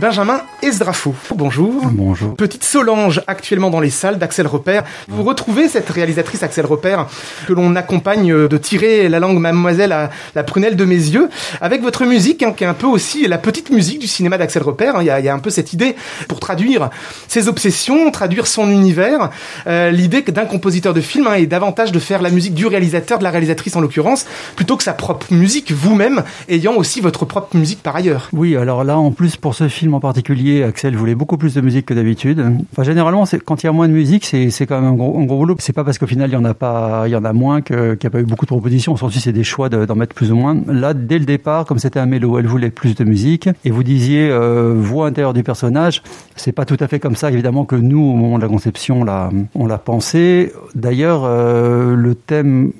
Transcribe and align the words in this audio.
Benjamin 0.00 0.40
Esdrafo. 0.62 1.14
Bonjour. 1.34 1.82
Bonjour. 1.92 2.34
Petite 2.34 2.64
Solange, 2.64 3.20
actuellement 3.26 3.68
dans 3.68 3.80
les 3.80 3.90
salles 3.90 4.18
d'Axel 4.18 4.46
Repère. 4.46 4.82
Vous 5.08 5.22
retrouvez 5.22 5.68
cette 5.68 5.90
réalisatrice 5.90 6.42
Axel 6.42 6.64
Repère 6.64 7.06
que 7.46 7.52
l'on 7.52 7.76
accompagne 7.76 8.48
de 8.48 8.56
tirer 8.56 9.10
la 9.10 9.20
langue 9.20 9.38
mademoiselle 9.38 9.92
à 9.92 10.08
la 10.34 10.42
prunelle 10.42 10.74
de 10.76 10.86
mes 10.86 10.94
yeux 10.94 11.28
avec 11.60 11.82
votre 11.82 12.06
musique 12.06 12.42
hein, 12.42 12.54
qui 12.56 12.64
est 12.64 12.66
un 12.66 12.72
peu 12.72 12.86
aussi 12.86 13.28
la 13.28 13.36
petite 13.36 13.68
musique 13.68 13.98
du 13.98 14.06
cinéma 14.06 14.38
d'Axel 14.38 14.62
Repère. 14.62 15.02
Il 15.02 15.04
y, 15.04 15.10
a, 15.10 15.20
il 15.20 15.26
y, 15.26 15.28
a, 15.28 15.34
un 15.34 15.38
peu 15.38 15.50
cette 15.50 15.74
idée 15.74 15.94
pour 16.28 16.40
traduire 16.40 16.88
ses 17.28 17.48
obsessions, 17.48 18.10
traduire 18.10 18.46
son 18.46 18.70
univers. 18.70 19.28
Euh, 19.66 19.90
l'idée 19.90 20.22
d'un 20.22 20.46
compositeur 20.46 20.94
de 20.94 21.02
film 21.02 21.26
hein, 21.26 21.34
est 21.34 21.46
davantage 21.46 21.92
de 21.92 21.98
faire 21.98 22.22
la 22.22 22.30
musique 22.30 22.54
du 22.54 22.66
réalisateur, 22.66 23.18
de 23.18 23.24
la 23.24 23.30
réalisatrice 23.30 23.76
en 23.76 23.82
l'occurrence, 23.82 24.24
plutôt 24.56 24.78
que 24.78 24.82
sa 24.82 24.94
propre 24.94 25.26
musique, 25.30 25.72
vous-même 25.72 26.24
ayant 26.48 26.76
aussi 26.76 27.02
votre 27.02 27.26
propre 27.26 27.54
musique 27.54 27.82
par 27.82 27.96
ailleurs. 27.96 28.30
Oui, 28.32 28.56
alors 28.56 28.82
là 28.82 28.96
en 28.96 29.10
plus 29.10 29.36
pour 29.36 29.54
ce 29.54 29.68
film 29.68 29.89
en 29.94 30.00
particulier, 30.00 30.62
Axel 30.62 30.96
voulait 30.96 31.14
beaucoup 31.14 31.36
plus 31.36 31.54
de 31.54 31.60
musique 31.60 31.86
que 31.86 31.94
d'habitude. 31.94 32.44
Enfin, 32.72 32.82
généralement, 32.82 33.24
quand 33.44 33.62
il 33.62 33.66
y 33.66 33.68
a 33.68 33.72
moins 33.72 33.88
de 33.88 33.92
musique, 33.92 34.24
c'est 34.24 34.66
quand 34.66 34.80
même 34.80 34.90
un 34.92 34.94
gros, 34.94 35.12
gros 35.24 35.38
boulot. 35.38 35.56
C'est 35.58 35.72
pas 35.72 35.84
parce 35.84 35.98
qu'au 35.98 36.06
final 36.06 36.30
il 36.30 36.34
y 36.34 36.36
en 36.36 36.44
a 36.44 36.54
pas, 36.54 37.04
il 37.06 37.10
y 37.10 37.16
en 37.16 37.24
a 37.24 37.32
moins 37.32 37.60
qu'il 37.60 37.76
n'y 37.76 38.06
a 38.06 38.10
pas 38.10 38.20
eu 38.20 38.24
beaucoup 38.24 38.44
de 38.44 38.50
propositions. 38.50 38.92
Ensuite, 38.92 39.22
c'est 39.22 39.32
des 39.32 39.44
choix 39.44 39.68
d'en 39.68 39.94
mettre 39.94 40.14
plus 40.14 40.32
ou 40.32 40.36
moins. 40.36 40.56
Là, 40.66 40.94
dès 40.94 41.18
le 41.18 41.24
départ, 41.24 41.64
comme 41.64 41.78
c'était 41.78 42.00
un 42.00 42.06
mélo, 42.06 42.38
elle 42.38 42.46
voulait 42.46 42.70
plus 42.70 42.94
de 42.94 43.04
musique. 43.04 43.48
Et 43.64 43.70
vous 43.70 43.82
disiez 43.82 44.28
euh, 44.30 44.74
voix 44.76 45.06
intérieure 45.06 45.34
du 45.34 45.42
personnage. 45.42 46.02
C'est 46.36 46.52
pas 46.52 46.64
tout 46.64 46.76
à 46.80 46.88
fait 46.88 47.00
comme 47.00 47.16
ça, 47.16 47.30
évidemment, 47.30 47.64
que 47.64 47.76
nous, 47.76 48.00
au 48.00 48.14
moment 48.14 48.36
de 48.38 48.42
la 48.42 48.48
conception, 48.48 49.04
là, 49.04 49.30
on 49.54 49.66
l'a 49.66 49.78
pensé. 49.78 50.52
D'ailleurs, 50.74 51.22
euh, 51.24 51.94
le 51.94 52.14
thème 52.14 52.72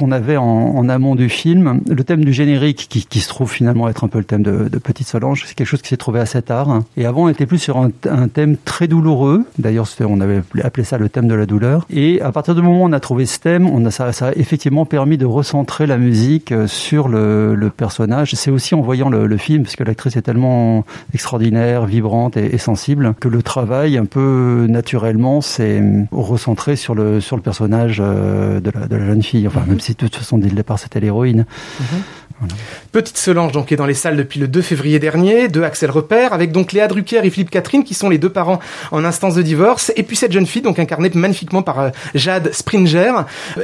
qu'on 0.00 0.12
avait 0.12 0.38
en, 0.38 0.88
amont 0.88 1.14
du 1.14 1.28
film. 1.28 1.82
Le 1.86 2.02
thème 2.04 2.24
du 2.24 2.32
générique, 2.32 2.88
qui, 2.88 3.20
se 3.20 3.28
trouve 3.28 3.52
finalement 3.52 3.88
être 3.88 4.02
un 4.02 4.08
peu 4.08 4.18
le 4.18 4.24
thème 4.24 4.42
de, 4.42 4.68
Petite 4.78 5.06
Solange, 5.06 5.44
c'est 5.46 5.54
quelque 5.54 5.66
chose 5.66 5.82
qui 5.82 5.90
s'est 5.90 5.98
trouvé 5.98 6.20
assez 6.20 6.40
tard. 6.40 6.82
Et 6.96 7.04
avant, 7.04 7.24
on 7.24 7.28
était 7.28 7.44
plus 7.44 7.58
sur 7.58 7.76
un, 7.76 7.90
thème 8.28 8.56
très 8.64 8.88
douloureux. 8.88 9.44
D'ailleurs, 9.58 9.86
on 10.00 10.20
avait 10.22 10.42
appelé 10.62 10.84
ça 10.84 10.96
le 10.96 11.10
thème 11.10 11.28
de 11.28 11.34
la 11.34 11.44
douleur. 11.44 11.86
Et 11.90 12.22
à 12.22 12.32
partir 12.32 12.54
du 12.54 12.62
moment 12.62 12.82
où 12.82 12.88
on 12.88 12.92
a 12.92 13.00
trouvé 13.00 13.26
ce 13.26 13.38
thème, 13.38 13.68
on 13.68 13.84
a, 13.84 13.90
ça, 13.90 14.06
a 14.06 14.32
effectivement 14.32 14.86
permis 14.86 15.18
de 15.18 15.26
recentrer 15.26 15.86
la 15.86 15.98
musique 15.98 16.54
sur 16.66 17.08
le, 17.08 17.70
personnage. 17.76 18.34
C'est 18.34 18.50
aussi 18.50 18.74
en 18.74 18.80
voyant 18.80 19.10
le, 19.10 19.26
le 19.26 19.36
film, 19.36 19.62
parce 19.64 19.76
que 19.76 19.84
l'actrice 19.84 20.16
est 20.16 20.22
tellement 20.22 20.84
extraordinaire, 21.12 21.84
vibrante 21.84 22.38
et, 22.38 22.58
sensible, 22.58 23.14
que 23.20 23.28
le 23.28 23.42
travail, 23.42 23.98
un 23.98 24.06
peu 24.06 24.66
naturellement, 24.68 25.42
s'est 25.42 25.82
recentré 26.10 26.76
sur 26.76 26.94
le, 26.94 27.20
sur 27.20 27.36
le 27.36 27.42
personnage 27.42 27.98
de 27.98 28.70
la, 28.74 28.86
de 28.86 28.96
la 28.96 29.06
jeune 29.06 29.22
fille. 29.22 29.46
Enfin, 29.46 29.62
même 29.66 29.80
si 29.80 29.89
de 29.94 29.98
toute 29.98 30.16
façon 30.16 30.38
dès 30.38 30.48
le 30.48 30.56
départ 30.56 30.78
c'était 30.78 31.00
l'héroïne. 31.00 31.46
Mmh. 31.80 31.84
Voilà. 32.38 32.54
Petite 32.92 33.18
Solange 33.18 33.52
donc 33.52 33.70
est 33.70 33.76
dans 33.76 33.86
les 33.86 33.94
salles 33.94 34.16
depuis 34.16 34.40
le 34.40 34.48
2 34.48 34.62
février 34.62 34.98
dernier, 34.98 35.48
de 35.48 35.62
Axel 35.62 35.90
Repère, 35.90 36.32
avec 36.32 36.52
donc 36.52 36.72
Léa 36.72 36.88
Drucker 36.88 37.20
et 37.24 37.30
Philippe 37.30 37.50
Catherine 37.50 37.84
qui 37.84 37.94
sont 37.94 38.08
les 38.08 38.18
deux 38.18 38.30
parents 38.30 38.58
en 38.90 39.04
instance 39.04 39.34
de 39.34 39.42
divorce, 39.42 39.92
et 39.96 40.02
puis 40.02 40.16
cette 40.16 40.32
jeune 40.32 40.46
fille 40.46 40.62
donc 40.62 40.78
incarnée 40.78 41.10
magnifiquement 41.14 41.62
par 41.62 41.78
euh, 41.80 41.90
Jade 42.14 42.52
Springer. 42.52 43.12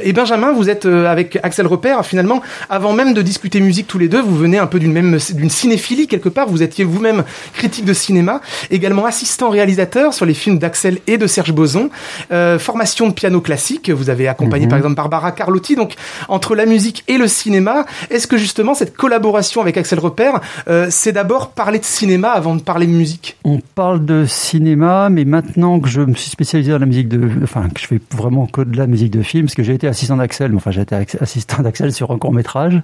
Et 0.03 0.13
Benjamin, 0.13 0.53
vous 0.53 0.69
êtes 0.69 0.85
euh, 0.85 1.11
avec 1.11 1.39
Axel 1.43 1.67
Repère 1.67 2.05
finalement 2.05 2.41
avant 2.69 2.93
même 2.93 3.13
de 3.13 3.21
discuter 3.21 3.59
musique 3.59 3.87
tous 3.87 3.97
les 3.97 4.07
deux, 4.07 4.21
vous 4.21 4.35
venez 4.35 4.57
un 4.57 4.67
peu 4.67 4.79
d'une 4.79 4.93
même 4.93 5.17
d'une 5.33 5.49
cinéphilie 5.49 6.07
quelque 6.07 6.29
part. 6.29 6.47
Vous 6.47 6.63
étiez 6.63 6.85
vous-même 6.85 7.23
critique 7.53 7.85
de 7.85 7.93
cinéma, 7.93 8.41
également 8.69 9.05
assistant 9.05 9.49
réalisateur 9.49 10.13
sur 10.13 10.25
les 10.25 10.33
films 10.33 10.59
d'Axel 10.59 10.99
et 11.07 11.17
de 11.17 11.27
Serge 11.27 11.51
Boson, 11.51 11.89
euh, 12.31 12.59
formation 12.59 13.07
de 13.07 13.13
piano 13.13 13.41
classique. 13.41 13.89
Vous 13.89 14.09
avez 14.09 14.27
accompagné 14.27 14.65
mmh. 14.65 14.69
par 14.69 14.77
exemple 14.77 14.95
Barbara 14.95 15.31
Carlotti. 15.31 15.75
Donc 15.75 15.95
entre 16.27 16.55
la 16.55 16.65
musique 16.65 17.03
et 17.07 17.17
le 17.17 17.27
cinéma, 17.27 17.85
est-ce 18.09 18.27
que 18.27 18.37
justement 18.37 18.56
cette 18.73 18.95
collaboration 18.95 19.61
avec 19.61 19.77
Axel 19.77 19.99
Repère, 19.99 20.41
euh, 20.67 20.87
c'est 20.89 21.11
d'abord 21.11 21.51
parler 21.51 21.79
de 21.79 21.85
cinéma 21.85 22.29
avant 22.29 22.55
de 22.55 22.61
parler 22.61 22.87
de 22.87 22.91
musique 22.91 23.37
On 23.43 23.59
parle 23.75 24.05
de 24.05 24.25
cinéma, 24.25 25.09
mais 25.09 25.25
maintenant 25.25 25.79
que 25.79 25.89
je 25.89 26.01
me 26.01 26.13
suis 26.13 26.29
spécialisé 26.29 26.71
dans 26.71 26.79
la 26.79 26.85
musique 26.85 27.07
de... 27.07 27.29
Enfin, 27.43 27.69
que 27.69 27.79
je 27.79 27.87
fais 27.87 27.99
vraiment 28.11 28.47
que 28.47 28.61
de 28.61 28.77
la 28.77 28.87
musique 28.87 29.11
de 29.11 29.21
film, 29.21 29.45
parce 29.45 29.55
que 29.55 29.63
j'ai 29.63 29.73
été 29.73 29.87
assistant 29.87 30.17
d'Axel, 30.17 30.55
enfin 30.55 30.71
j'ai 30.71 30.81
été 30.81 30.95
assistant 31.19 31.61
d'Axel 31.61 31.93
sur 31.93 32.11
un 32.11 32.17
court-métrage, 32.17 32.81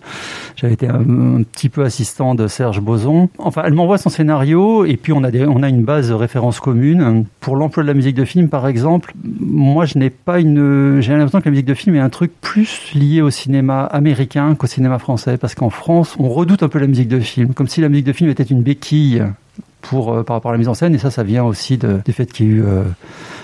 j'avais 0.55 0.73
été 0.73 0.87
un, 0.87 1.43
petit 1.43 1.69
peu 1.69 1.83
assistant 1.83 2.35
de 2.35 2.47
Serge 2.47 2.79
Boson. 2.79 3.29
Enfin, 3.37 3.63
elle 3.65 3.73
m'envoie 3.73 3.97
son 3.97 4.09
scénario, 4.09 4.85
et 4.85 4.97
puis 4.97 5.13
on 5.13 5.23
a, 5.23 5.29
on 5.47 5.63
a 5.63 5.69
une 5.69 5.83
base 5.83 6.09
de 6.09 6.13
référence 6.13 6.59
commune. 6.59 7.25
Pour 7.39 7.55
l'emploi 7.55 7.83
de 7.83 7.87
la 7.87 7.93
musique 7.93 8.15
de 8.15 8.25
film, 8.25 8.49
par 8.49 8.67
exemple, 8.67 9.13
moi 9.23 9.85
je 9.85 9.97
n'ai 9.97 10.09
pas 10.09 10.39
une... 10.39 11.01
J'ai 11.01 11.13
l'impression 11.13 11.41
que 11.41 11.45
la 11.45 11.51
musique 11.51 11.65
de 11.65 11.73
film 11.73 11.95
est 11.95 11.99
un 11.99 12.09
truc 12.09 12.31
plus 12.41 12.91
lié 12.93 13.21
au 13.21 13.29
cinéma 13.29 13.83
américain 13.85 14.55
qu'au 14.55 14.67
cinéma 14.67 14.99
français, 14.99 15.37
parce 15.37 15.55
qu'en 15.63 15.69
France, 15.69 16.15
on 16.19 16.27
redoute 16.27 16.61
un 16.61 16.67
peu 16.67 16.77
la 16.77 16.87
musique 16.87 17.07
de 17.07 17.21
film, 17.21 17.53
comme 17.53 17.69
si 17.69 17.79
la 17.79 17.87
musique 17.87 18.05
de 18.05 18.11
film 18.11 18.29
était 18.29 18.43
une 18.43 18.61
béquille 18.61 19.23
pour, 19.79 20.11
euh, 20.11 20.23
par 20.23 20.35
rapport 20.35 20.51
à 20.51 20.53
la 20.53 20.57
mise 20.57 20.67
en 20.67 20.73
scène, 20.73 20.93
et 20.93 20.97
ça, 20.97 21.09
ça 21.09 21.23
vient 21.23 21.45
aussi 21.45 21.77
de, 21.77 22.01
du 22.03 22.11
fait 22.11 22.25
qu'il 22.25 22.45
y 22.45 22.49
a 22.49 22.53
eu 22.55 22.63
euh, 22.65 22.83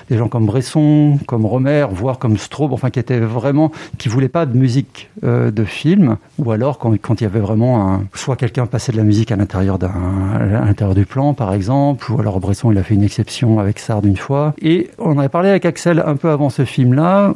des 0.10 0.18
gens 0.18 0.28
comme 0.28 0.46
Bresson, 0.46 1.18
comme 1.28 1.46
Romer, 1.46 1.88
voire 1.90 2.20
comme 2.20 2.36
Straub, 2.36 2.74
enfin 2.74 2.90
qui 2.90 3.00
étaient 3.00 3.22
vraiment, 3.22 3.72
qui 3.98 4.10
voulaient 4.10 4.28
pas 4.28 4.46
de 4.46 4.58
musique 4.58 5.10
euh, 5.24 5.50
de 5.50 5.64
film, 5.64 6.18
ou 6.40 6.52
alors 6.52 6.78
quand, 6.78 6.94
il 6.94 7.24
y 7.24 7.26
avait 7.26 7.40
vraiment 7.40 7.90
un, 7.90 8.04
soit 8.14 8.36
quelqu'un 8.36 8.66
passait 8.66 8.92
de 8.92 8.98
la 8.98 9.04
musique 9.06 9.32
à 9.32 9.38
l'intérieur 9.38 9.80
d'un, 9.80 9.94
à 10.36 10.66
l'intérieur 10.66 10.96
du 10.96 11.06
plan, 11.06 11.34
par 11.34 11.54
exemple, 11.54 12.12
ou 12.12 12.20
alors 12.20 12.42
Bresson, 12.42 12.70
il 12.70 12.78
a 12.78 12.84
fait 12.84 12.96
une 12.96 13.04
exception 13.04 13.60
avec 13.60 13.80
Sard 13.80 14.04
une 14.04 14.18
fois. 14.18 14.54
Et 14.62 14.90
on 14.98 15.18
avait 15.20 15.30
parlé 15.30 15.50
avec 15.50 15.66
Axel 15.66 16.04
un 16.06 16.18
peu 16.18 16.30
avant 16.30 16.50
ce 16.50 16.66
film-là, 16.66 17.34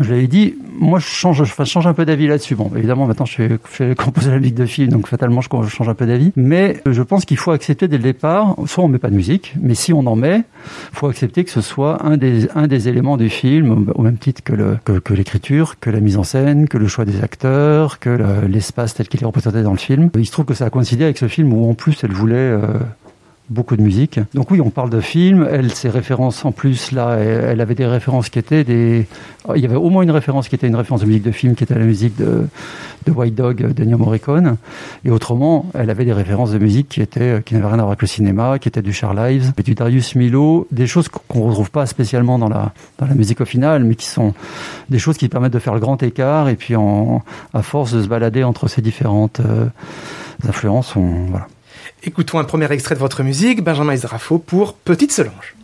je 0.00 0.08
lui 0.08 0.18
avais 0.18 0.26
dit, 0.26 0.54
moi 0.78 0.98
je 0.98 1.06
change, 1.06 1.44
je 1.44 1.64
change 1.64 1.86
un 1.86 1.94
peu 1.94 2.04
d'avis 2.04 2.26
là-dessus. 2.26 2.54
Bon, 2.54 2.70
évidemment, 2.76 3.06
maintenant 3.06 3.26
je 3.26 3.58
fais 3.64 3.94
composer 3.94 4.30
la 4.30 4.38
musique 4.38 4.54
de 4.54 4.66
film, 4.66 4.88
donc 4.88 5.06
fatalement 5.06 5.40
je, 5.40 5.48
change 5.68 5.88
un 5.88 5.94
peu 5.94 6.06
d'avis. 6.06 6.32
Mais 6.36 6.80
je 6.86 7.02
pense 7.02 7.24
qu'il 7.24 7.36
faut 7.36 7.50
accepter 7.50 7.88
dès 7.88 7.96
le 7.96 8.02
départ, 8.02 8.56
soit 8.66 8.84
on 8.84 8.88
met 8.88 8.98
pas 8.98 9.10
de 9.10 9.14
musique, 9.14 9.54
mais 9.60 9.74
si 9.74 9.92
on 9.92 10.06
en 10.06 10.16
met, 10.16 10.42
faut 10.92 11.08
accepter 11.08 11.44
que 11.44 11.50
ce 11.50 11.60
soit 11.60 12.04
un 12.04 12.16
des, 12.16 12.48
un 12.54 12.66
des 12.66 12.88
éléments 12.88 13.16
du 13.16 13.28
film, 13.28 13.92
au 13.94 14.02
même 14.02 14.18
titre 14.18 14.42
que, 14.42 14.52
le, 14.52 14.78
que, 14.84 15.14
l'écriture, 15.14 15.78
que 15.80 15.90
la 15.90 16.00
mise 16.00 16.16
en 16.16 16.24
scène, 16.24 16.68
que 16.68 16.78
le 16.78 16.88
choix 16.88 17.04
des 17.04 17.22
acteurs, 17.22 17.98
que 17.98 18.10
le, 18.10 18.46
l'espace 18.48 18.94
tel 18.94 19.08
qu'il 19.08 19.22
est 19.22 19.26
représenté 19.26 19.62
dans 19.62 19.72
le 19.72 19.78
film. 19.78 20.10
Il 20.16 20.26
se 20.26 20.32
trouve 20.32 20.44
que 20.44 20.54
ça 20.54 20.66
a 20.66 20.70
coïncidé 20.70 21.04
avec 21.04 21.18
ce 21.18 21.28
film 21.28 21.52
où 21.52 21.68
en 21.68 21.74
plus 21.74 22.02
elle 22.04 22.12
voulait 22.12 22.36
euh, 22.36 22.60
beaucoup 23.52 23.76
de 23.76 23.82
musique. 23.82 24.18
Donc 24.34 24.50
oui, 24.50 24.60
on 24.60 24.70
parle 24.70 24.90
de 24.90 25.00
films. 25.00 25.46
Elle, 25.50 25.72
ses 25.72 25.88
références 25.88 26.44
en 26.44 26.52
plus, 26.52 26.92
là, 26.92 27.16
elle, 27.16 27.60
avait 27.60 27.74
des 27.74 27.86
références 27.86 28.28
qui 28.28 28.38
étaient 28.38 28.64
des... 28.64 29.06
Il 29.54 29.60
y 29.60 29.64
avait 29.64 29.76
au 29.76 29.90
moins 29.90 30.02
une 30.02 30.10
référence 30.10 30.48
qui 30.48 30.54
était 30.54 30.68
une 30.68 30.76
référence 30.76 31.00
de 31.00 31.06
musique 31.06 31.24
de 31.24 31.32
film, 31.32 31.54
qui 31.54 31.64
était 31.64 31.74
la 31.74 31.84
musique 31.84 32.16
de, 32.16 32.46
de 33.06 33.12
White 33.12 33.34
Dog 33.34 33.74
de 33.74 33.82
Ennio 33.82 33.98
Morricone. 33.98 34.56
Et 35.04 35.10
autrement, 35.10 35.66
elle 35.74 35.90
avait 35.90 36.04
des 36.04 36.12
références 36.12 36.52
de 36.52 36.58
musique 36.58 36.88
qui 36.88 37.02
étaient 37.02 37.42
qui 37.44 37.54
n'avaient 37.54 37.66
rien 37.66 37.74
à 37.74 37.82
voir 37.82 37.88
avec 37.88 38.02
le 38.02 38.08
cinéma, 38.08 38.58
qui 38.58 38.68
étaient 38.68 38.82
du 38.82 38.92
Charles 38.92 39.32
Ives, 39.32 39.52
et 39.58 39.62
du 39.62 39.74
Darius 39.74 40.14
Milo, 40.14 40.66
des 40.70 40.86
choses 40.86 41.08
qu'on 41.08 41.38
ne 41.40 41.48
retrouve 41.48 41.70
pas 41.70 41.86
spécialement 41.86 42.38
dans 42.38 42.48
la, 42.48 42.72
dans 42.98 43.06
la 43.06 43.14
musique 43.14 43.40
au 43.40 43.44
final, 43.44 43.84
mais 43.84 43.94
qui 43.94 44.06
sont 44.06 44.34
des 44.88 44.98
choses 44.98 45.16
qui 45.16 45.28
permettent 45.28 45.52
de 45.52 45.58
faire 45.58 45.74
le 45.74 45.80
grand 45.80 46.02
écart, 46.02 46.48
et 46.48 46.56
puis 46.56 46.76
en, 46.76 47.22
à 47.52 47.62
force 47.62 47.92
de 47.92 48.02
se 48.02 48.08
balader 48.08 48.44
entre 48.44 48.68
ces 48.68 48.82
différentes 48.82 49.40
euh, 49.40 49.66
influences, 50.48 50.96
on, 50.96 51.26
voilà. 51.28 51.46
Écoutons 52.04 52.40
un 52.40 52.44
premier 52.44 52.70
extrait 52.72 52.96
de 52.96 53.00
votre 53.00 53.22
musique, 53.22 53.62
Benjamin 53.62 53.94
Israfo 53.94 54.38
pour 54.38 54.74
Petite 54.74 55.12
Solange. 55.12 55.54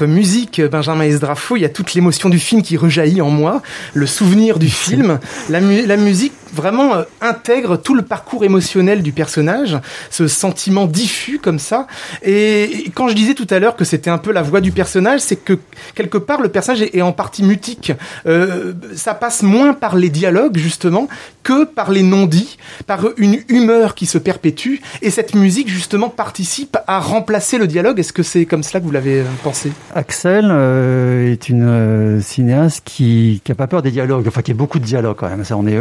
Votre 0.00 0.12
musique, 0.12 0.62
Benjamin 0.62 1.04
Esdrafo, 1.04 1.56
il 1.56 1.60
y 1.60 1.64
a 1.64 1.68
toute 1.68 1.92
l'émotion 1.92 2.30
du 2.30 2.38
film 2.38 2.62
qui 2.62 2.76
rejaillit 2.78 3.20
en 3.20 3.28
moi, 3.28 3.60
le 3.92 4.06
souvenir 4.06 4.58
du 4.58 4.70
film, 4.70 5.18
la, 5.50 5.60
la 5.60 5.96
musique 5.96 6.32
vraiment 6.52 6.94
euh, 6.94 7.02
intègre 7.20 7.76
tout 7.76 7.94
le 7.94 8.02
parcours 8.02 8.44
émotionnel 8.44 9.02
du 9.02 9.12
personnage, 9.12 9.78
ce 10.10 10.28
sentiment 10.28 10.86
diffus 10.86 11.38
comme 11.38 11.58
ça. 11.58 11.86
Et 12.22 12.90
quand 12.94 13.08
je 13.08 13.14
disais 13.14 13.34
tout 13.34 13.46
à 13.50 13.58
l'heure 13.58 13.76
que 13.76 13.84
c'était 13.84 14.10
un 14.10 14.18
peu 14.18 14.32
la 14.32 14.42
voix 14.42 14.60
du 14.60 14.72
personnage, 14.72 15.20
c'est 15.20 15.36
que 15.36 15.58
quelque 15.94 16.18
part 16.18 16.40
le 16.40 16.48
personnage 16.48 16.82
est 16.82 17.02
en 17.02 17.12
partie 17.12 17.42
mutique. 17.42 17.92
Euh, 18.26 18.72
ça 18.94 19.14
passe 19.14 19.42
moins 19.42 19.72
par 19.72 19.96
les 19.96 20.10
dialogues 20.10 20.56
justement 20.56 21.08
que 21.42 21.64
par 21.64 21.90
les 21.90 22.02
non-dits, 22.02 22.58
par 22.86 23.06
une 23.16 23.38
humeur 23.48 23.94
qui 23.94 24.06
se 24.06 24.18
perpétue. 24.18 24.76
Et 25.02 25.10
cette 25.10 25.34
musique 25.34 25.68
justement 25.68 26.08
participe 26.08 26.76
à 26.86 27.00
remplacer 27.00 27.58
le 27.58 27.66
dialogue. 27.66 27.98
Est-ce 27.98 28.12
que 28.12 28.22
c'est 28.22 28.44
comme 28.44 28.62
cela 28.62 28.80
que 28.80 28.84
vous 28.84 28.90
l'avez 28.90 29.20
euh, 29.20 29.24
pensé? 29.42 29.72
Axel 29.94 30.48
euh, 30.50 31.32
est 31.32 31.48
une 31.48 32.20
cinéaste 32.20 32.82
qui 32.84 33.40
n'a 33.48 33.54
pas 33.54 33.66
peur 33.66 33.82
des 33.82 33.90
dialogues, 33.90 34.26
enfin 34.28 34.42
qui 34.42 34.50
a 34.50 34.54
beaucoup 34.54 34.78
de 34.78 34.84
dialogues 34.84 35.16
quand 35.16 35.28
même. 35.28 35.44
Ça, 35.44 35.56
on 35.56 35.66
est 35.66 35.78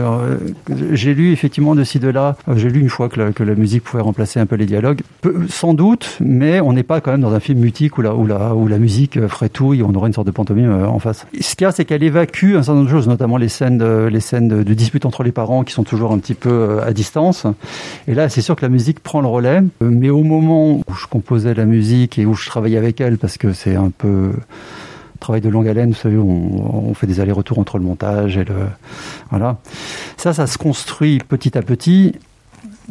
j'ai 0.92 1.14
lu 1.14 1.32
effectivement 1.32 1.76
de 1.76 1.84
ci 1.84 2.00
de 2.00 2.10
là. 2.10 2.36
Euh, 2.48 2.58
j'ai 2.58 2.70
lu 2.70 2.80
une 2.80 2.90
fois 2.90 3.10
que 3.10 3.20
la, 3.20 3.32
que 3.32 3.44
la, 3.44 3.56
musique 3.56 3.84
pouvait 3.84 4.04
remplacer 4.04 4.40
un 4.40 4.46
peu 4.46 4.56
les 4.56 4.66
dialogues. 4.66 5.02
sans 5.50 5.74
doute, 5.74 6.18
mais 6.20 6.60
on 6.60 6.74
n'est 6.74 6.84
pas 6.84 7.02
quand 7.02 7.12
même 7.12 7.22
dans 7.22 7.34
un 7.34 7.40
film 7.40 7.60
mutique 7.60 7.98
où 7.98 8.02
la, 8.02 8.78
musique 8.80 9.28
ferait 9.28 9.50
tout 9.50 9.74
et 9.74 9.84
on 9.84 9.94
aurait 9.94 10.08
une 10.08 10.14
sorte 10.14 10.28
de 10.28 10.32
pantomime 10.32 10.72
euh, 10.72 10.88
en 10.88 11.00
face. 11.00 11.26
Ce 11.40 11.56
qu'il 11.56 11.66
y 11.66 11.68
a, 11.68 11.72
c'est 11.72 11.86
qu'elle 11.86 12.04
évacue 12.04 12.56
un 12.56 12.64
certain 12.64 12.76
nombre 12.76 12.86
de 12.86 12.92
choses, 12.92 13.08
notamment 13.08 13.38
les 13.38 13.50
scènes, 13.50 13.78
de, 13.78 14.08
les 14.08 14.76
dispute 14.76 15.06
entre 15.06 15.24
les 15.24 15.32
parents 15.32 15.64
qui 15.64 15.74
sont 15.74 15.84
toujours 15.84 16.12
un 16.12 16.20
petit 16.20 16.36
peu 16.36 16.50
euh, 16.50 16.86
à 16.86 16.94
distance. 16.94 17.46
Et 18.08 18.14
là, 18.14 18.30
c'est 18.30 18.42
sûr 18.42 18.56
que 18.56 18.62
la 18.62 18.70
musique 18.70 19.00
prend 19.02 19.22
le 19.22 19.28
relais. 19.28 19.62
Mais 19.82 20.10
au 20.10 20.24
moment 20.24 20.72
où 20.72 20.84
je 20.94 21.08
composais 21.08 21.54
la 21.54 21.66
musique 21.66 22.18
et 22.20 22.26
où 22.26 22.34
je 22.34 22.48
travaillais 22.48 22.78
avec 22.78 23.02
elle, 23.02 23.18
parce 23.18 23.38
que 23.38 23.54
c'est 23.54 23.76
un 23.76 23.92
peu 23.96 24.32
travail 25.20 25.42
de 25.42 25.50
longue 25.50 25.68
haleine, 25.68 25.90
vous 25.90 25.96
savez, 25.96 26.18
on, 26.18 26.90
on 26.90 26.94
fait 26.94 27.08
des 27.08 27.20
allers-retours 27.20 27.60
entre 27.60 27.78
le 27.78 27.84
montage 27.84 28.38
et 28.38 28.46
le 28.46 28.56
voilà. 29.30 29.58
Ça, 30.20 30.34
ça 30.34 30.48
se 30.48 30.58
construit 30.58 31.20
petit 31.20 31.58
à 31.58 31.62
petit. 31.62 32.14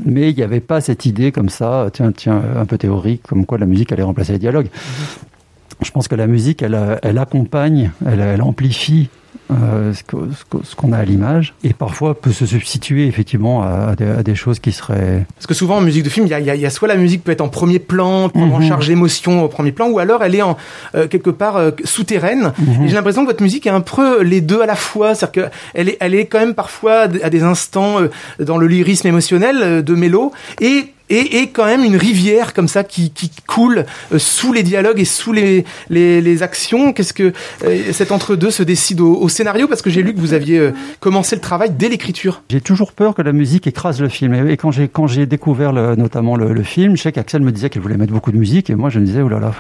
Mais 0.03 0.31
il 0.31 0.37
n'y 0.37 0.43
avait 0.43 0.61
pas 0.61 0.81
cette 0.81 1.05
idée 1.05 1.31
comme 1.31 1.51
ça, 1.51 1.91
tiens, 1.93 2.11
tiens, 2.11 2.43
un 2.57 2.65
peu 2.65 2.79
théorique, 2.79 3.23
comme 3.29 3.45
quoi 3.45 3.59
la 3.59 3.67
musique 3.67 3.93
allait 3.93 4.03
remplacer 4.03 4.33
les 4.33 4.39
dialogues. 4.39 4.69
Mm-hmm. 4.69 5.85
Je 5.85 5.91
pense 5.91 6.09
que 6.09 6.15
la 6.15 6.27
musique, 6.27 6.63
elle, 6.63 6.99
elle 7.03 7.19
accompagne, 7.19 7.91
elle, 8.07 8.21
elle 8.21 8.41
amplifie 8.41 9.11
euh, 9.51 9.95
ce 9.95 10.75
qu'on 10.75 10.93
a 10.93 10.99
à 10.99 11.05
l'image, 11.05 11.55
et 11.65 11.73
parfois 11.73 12.21
peut 12.21 12.33
se 12.33 12.45
substituer 12.45 13.07
effectivement 13.07 13.63
à, 13.63 13.95
des, 13.97 14.35
choses 14.35 14.59
qui 14.59 14.73
seraient... 14.73 15.27
Parce 15.37 15.47
que 15.47 15.55
souvent 15.55 15.79
en 15.79 15.81
musique 15.81 16.03
de 16.05 16.09
film, 16.09 16.27
il 16.27 16.31
y 16.31 16.35
a, 16.35 16.55
y 16.55 16.67
a, 16.67 16.71
soit 16.71 16.89
la 16.89 16.97
musique 16.97 17.25
peut 17.25 17.33
être 17.33 17.41
en 17.41 17.49
premier 17.49 17.79
plan, 17.79 18.29
prendre 18.29 18.55
en 18.55 18.61
mhm. 18.61 18.69
charge 18.69 18.89
l'émotion 18.89 19.43
au 19.45 19.49
premier 19.49 19.73
plan, 19.73 19.89
ou 19.89 19.99
alors 19.99 20.23
elle 20.23 20.35
est 20.35 20.43
en 20.43 20.57
euh, 20.95 21.09
quelque 21.09 21.31
part 21.31 21.57
euh, 21.57 21.71
souterraine. 21.85 22.53
Mhm. 22.59 22.85
Et 22.85 22.89
j'ai 22.89 22.95
l'impression 22.95 23.23
que 23.23 23.29
votre 23.29 23.43
musique 23.43 23.67
est 23.67 23.71
un 23.71 23.81
peu 23.81 24.23
les 24.23 24.41
deux 24.41 24.61
à 24.61 24.67
la 24.67 24.77
fois, 24.77 25.15
c'est-à-dire 25.15 25.51
qu'elle 25.51 25.89
est, 25.89 25.97
elle 26.01 26.15
est 26.15 26.27
quand 26.27 26.41
même 26.41 26.55
parfois 26.55 27.09
à 27.23 27.31
des 27.31 27.43
instants 27.43 27.97
dans 28.39 28.59
le 28.59 28.67
lyrisme 28.67 29.07
émotionnel 29.07 29.83
de 29.83 29.95
Mélo, 29.95 30.33
et 30.61 30.93
et, 31.11 31.41
et, 31.41 31.49
quand 31.49 31.67
même 31.67 31.85
une 31.85 31.97
rivière 31.97 32.55
comme 32.55 32.69
ça 32.69 32.85
qui, 32.85 33.11
qui 33.11 33.31
coule 33.47 33.87
euh, 34.13 34.19
sous 34.19 34.53
les 34.53 34.63
dialogues 34.63 35.01
et 35.01 35.05
sous 35.05 35.33
les, 35.33 35.65
les, 35.91 36.21
les 36.21 36.43
actions. 36.43 36.93
Qu'est-ce 36.93 37.13
que 37.13 37.33
euh, 37.65 37.93
cet 37.93 38.13
entre-deux 38.13 38.51
se 38.51 38.63
décide 38.63 39.01
au, 39.01 39.15
au, 39.15 39.29
scénario? 39.29 39.69
Parce 39.69 39.83
que 39.83 39.91
j'ai 39.91 40.03
lu 40.03 40.15
que 40.15 40.21
vous 40.21 40.35
aviez 40.35 40.59
euh, 40.59 40.73
commencé 41.01 41.37
le 41.37 41.41
travail 41.41 41.71
dès 41.71 41.89
l'écriture. 41.89 42.43
J'ai 42.49 42.61
toujours 42.61 42.93
peur 42.93 43.15
que 43.15 43.23
la 43.23 43.33
musique 43.33 43.67
écrase 43.67 44.01
le 44.01 44.09
film. 44.09 44.35
Et 44.49 44.57
quand 44.57 44.71
j'ai 44.71 44.89
quand 44.89 45.07
j'ai 45.07 45.27
découvert 45.27 45.73
le, 45.73 45.97
notamment 45.97 46.37
le, 46.37 46.53
le, 46.53 46.63
film, 46.63 46.97
je 46.97 47.03
sais 47.03 47.13
qu'Axel 47.13 47.43
me 47.43 47.53
disait 47.53 47.71
qu'il 47.71 47.81
voulait 47.81 47.97
mettre 47.97 48.13
beaucoup 48.13 48.33
de 48.33 48.39
musique 48.39 48.71
et 48.71 48.75
moi 48.75 48.91
je 48.91 48.99
me 48.99 49.07
disais 49.07 49.23
oh 49.23 49.29
là 49.29 49.39
là 49.39 49.53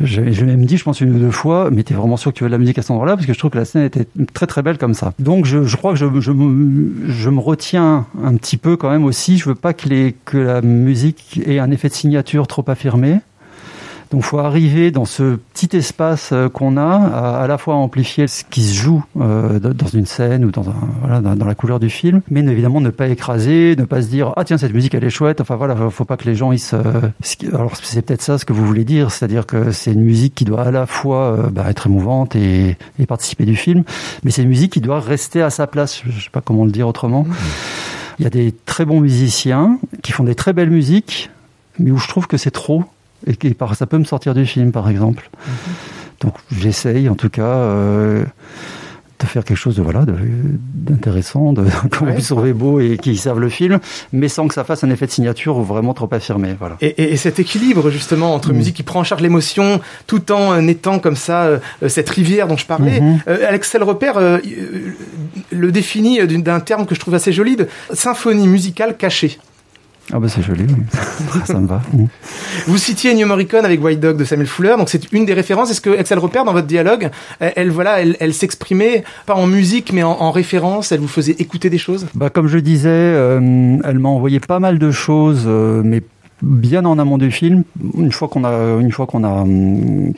je, 0.00 0.32
je 0.32 0.44
même 0.44 0.64
dit, 0.64 0.76
je 0.76 0.84
pense 0.84 1.00
une 1.00 1.14
ou 1.14 1.18
deux 1.18 1.30
fois, 1.30 1.70
mais 1.70 1.82
t'es 1.82 1.94
vraiment 1.94 2.16
sûr 2.16 2.32
que 2.32 2.38
tu 2.38 2.44
veux 2.44 2.50
de 2.50 2.54
la 2.54 2.58
musique 2.58 2.78
à 2.78 2.82
cet 2.82 2.90
endroit-là 2.90 3.14
parce 3.14 3.26
que 3.26 3.32
je 3.32 3.38
trouve 3.38 3.50
que 3.50 3.58
la 3.58 3.64
scène 3.64 3.84
était 3.84 4.06
très 4.32 4.46
très 4.46 4.62
belle 4.62 4.78
comme 4.78 4.94
ça. 4.94 5.12
Donc 5.18 5.44
je, 5.44 5.64
je 5.64 5.76
crois 5.76 5.92
que 5.92 5.98
je, 5.98 6.06
je, 6.20 6.32
je, 7.08 7.30
me 7.30 7.40
retiens 7.40 8.06
un 8.22 8.36
petit 8.36 8.56
peu 8.56 8.76
quand 8.76 8.90
même 8.90 9.04
aussi. 9.04 9.38
Je 9.38 9.48
veux 9.48 9.54
pas 9.54 9.72
que, 9.72 9.88
les, 9.88 10.14
que 10.24 10.38
la 10.38 10.62
musique 10.62 11.40
ait 11.46 11.58
un 11.58 11.70
effet 11.70 11.88
de 11.88 11.94
signature 11.94 12.46
trop 12.46 12.64
affirmé. 12.66 13.20
Donc, 14.14 14.22
il 14.22 14.26
faut 14.26 14.38
arriver 14.38 14.92
dans 14.92 15.06
ce 15.06 15.40
petit 15.52 15.76
espace 15.76 16.30
euh, 16.32 16.48
qu'on 16.48 16.76
a, 16.76 16.82
à, 16.82 17.42
à, 17.42 17.46
la 17.48 17.58
fois 17.58 17.74
amplifier 17.74 18.28
ce 18.28 18.44
qui 18.48 18.62
se 18.62 18.72
joue 18.72 19.02
euh, 19.20 19.58
dans 19.58 19.88
une 19.88 20.06
scène 20.06 20.44
ou 20.44 20.52
dans, 20.52 20.68
un, 20.68 20.74
voilà, 21.00 21.20
dans, 21.20 21.34
dans, 21.34 21.46
la 21.46 21.56
couleur 21.56 21.80
du 21.80 21.90
film, 21.90 22.22
mais 22.30 22.38
évidemment 22.42 22.80
ne 22.80 22.90
pas 22.90 23.08
écraser, 23.08 23.74
ne 23.76 23.84
pas 23.84 24.02
se 24.02 24.06
dire 24.06 24.32
ah 24.36 24.44
tiens 24.44 24.56
cette 24.56 24.72
musique 24.72 24.94
elle 24.94 25.02
est 25.02 25.10
chouette. 25.10 25.40
Enfin 25.40 25.56
voilà, 25.56 25.74
faut 25.90 26.04
pas 26.04 26.16
que 26.16 26.26
les 26.26 26.36
gens 26.36 26.52
ils 26.52 26.60
se. 26.60 26.76
Alors 27.52 27.72
c'est 27.82 28.02
peut-être 28.02 28.22
ça 28.22 28.38
ce 28.38 28.44
que 28.44 28.52
vous 28.52 28.64
voulez 28.64 28.84
dire, 28.84 29.10
c'est-à-dire 29.10 29.46
que 29.46 29.72
c'est 29.72 29.92
une 29.92 30.04
musique 30.04 30.36
qui 30.36 30.44
doit 30.44 30.62
à 30.62 30.70
la 30.70 30.86
fois 30.86 31.32
euh, 31.32 31.50
bah, 31.50 31.64
être 31.68 31.88
émouvante 31.88 32.36
et, 32.36 32.76
et, 33.00 33.06
participer 33.06 33.46
du 33.46 33.56
film, 33.56 33.82
mais 34.22 34.30
c'est 34.30 34.42
une 34.42 34.48
musique 34.48 34.74
qui 34.74 34.80
doit 34.80 35.00
rester 35.00 35.42
à 35.42 35.50
sa 35.50 35.66
place. 35.66 36.02
Je 36.06 36.22
sais 36.22 36.30
pas 36.30 36.40
comment 36.40 36.64
le 36.64 36.70
dire 36.70 36.86
autrement. 36.86 37.24
Mmh. 37.24 37.34
Il 38.20 38.22
y 38.22 38.26
a 38.28 38.30
des 38.30 38.54
très 38.64 38.84
bons 38.84 39.00
musiciens 39.00 39.80
qui 40.04 40.12
font 40.12 40.22
des 40.22 40.36
très 40.36 40.52
belles 40.52 40.70
musiques, 40.70 41.30
mais 41.80 41.90
où 41.90 41.98
je 41.98 42.06
trouve 42.06 42.28
que 42.28 42.36
c'est 42.36 42.52
trop 42.52 42.84
et 43.26 43.36
qui, 43.36 43.56
ça 43.74 43.86
peut 43.86 43.98
me 43.98 44.04
sortir 44.04 44.34
du 44.34 44.46
film, 44.46 44.72
par 44.72 44.88
exemple. 44.88 45.30
Mm 45.32 45.50
-hmm. 45.50 46.24
Donc 46.24 46.34
j'essaye, 46.50 47.08
en 47.08 47.14
tout 47.14 47.28
cas, 47.28 47.42
euh, 47.42 48.24
de 49.20 49.26
faire 49.26 49.44
quelque 49.44 49.56
chose 49.56 49.76
de 49.76 49.82
voilà 49.82 50.04
d'intéressant, 50.74 51.52
de, 51.52 51.64
qu'on 51.90 52.06
ouais. 52.06 52.14
puisse 52.14 52.28
trouver 52.28 52.52
beau 52.52 52.80
et 52.80 52.98
qui 52.98 53.16
serve 53.16 53.40
le 53.40 53.48
film, 53.48 53.78
mais 54.12 54.28
sans 54.28 54.48
que 54.48 54.54
ça 54.54 54.64
fasse 54.64 54.84
un 54.84 54.90
effet 54.90 55.06
de 55.06 55.10
signature 55.10 55.56
ou 55.56 55.62
vraiment 55.62 55.94
trop 55.94 56.08
affirmé. 56.12 56.56
Voilà. 56.58 56.76
Et, 56.80 56.88
et, 57.02 57.12
et 57.12 57.16
cet 57.16 57.38
équilibre 57.38 57.90
justement 57.90 58.34
entre 58.34 58.52
mmh. 58.52 58.56
musique 58.56 58.76
qui 58.76 58.82
prend 58.82 59.00
en 59.00 59.04
charge 59.04 59.22
l'émotion, 59.22 59.80
tout 60.06 60.32
en 60.32 60.52
euh, 60.52 60.66
étant 60.68 60.98
comme 60.98 61.16
ça 61.16 61.44
euh, 61.44 61.58
cette 61.88 62.10
rivière 62.10 62.48
dont 62.48 62.56
je 62.56 62.66
parlais. 62.66 63.00
Mmh. 63.00 63.20
Euh, 63.28 63.48
Alexel 63.48 63.82
Repère 63.82 64.16
euh, 64.18 64.38
le 65.50 65.72
définit 65.72 66.26
d'un 66.26 66.60
terme 66.60 66.86
que 66.86 66.94
je 66.94 67.00
trouve 67.00 67.14
assez 67.14 67.32
joli 67.32 67.56
de 67.56 67.68
symphonie 67.92 68.48
musicale 68.48 68.96
cachée. 68.96 69.38
Ah 70.12 70.20
bah 70.20 70.28
c'est 70.28 70.42
joli, 70.42 70.64
oui. 70.68 71.40
ça 71.44 71.58
me 71.58 71.66
va. 71.66 71.80
Vous 72.66 72.78
citiez 72.78 73.14
New 73.14 73.26
Morricone 73.26 73.64
avec 73.64 73.82
White 73.82 74.00
Dog 74.00 74.16
de 74.16 74.24
Samuel 74.24 74.46
Fuller, 74.46 74.74
donc 74.76 74.88
c'est 74.90 75.12
une 75.12 75.24
des 75.24 75.32
références. 75.32 75.70
Est-ce 75.70 75.80
que 75.80 75.90
Excel 75.98 76.18
Repère 76.18 76.44
dans 76.44 76.52
votre 76.52 76.66
dialogue, 76.66 77.10
elle, 77.40 77.52
elle 77.56 77.70
voilà, 77.70 78.00
elle, 78.00 78.16
elle 78.20 78.34
s'exprimait 78.34 79.04
pas 79.26 79.34
en 79.34 79.46
musique 79.46 79.92
mais 79.92 80.02
en, 80.02 80.12
en, 80.12 80.30
référence, 80.30 80.92
elle 80.92 81.00
vous 81.00 81.08
faisait 81.08 81.36
écouter 81.38 81.70
des 81.70 81.78
choses? 81.78 82.06
Bah 82.14 82.28
comme 82.30 82.48
je 82.48 82.58
disais, 82.58 82.88
euh, 82.90 83.78
elle 83.82 83.98
m'a 83.98 84.08
envoyé 84.10 84.40
pas 84.40 84.60
mal 84.60 84.78
de 84.78 84.90
choses, 84.90 85.44
euh, 85.46 85.80
mais 85.84 86.02
bien 86.44 86.84
en 86.84 86.98
amont 86.98 87.18
du 87.18 87.30
film. 87.30 87.64
Une 87.96 88.12
fois 88.12 88.28
qu'on 88.28 88.44
a, 88.44 88.52
une 88.80 88.92
fois 88.92 89.06
qu'on 89.06 89.24
a, 89.24 89.44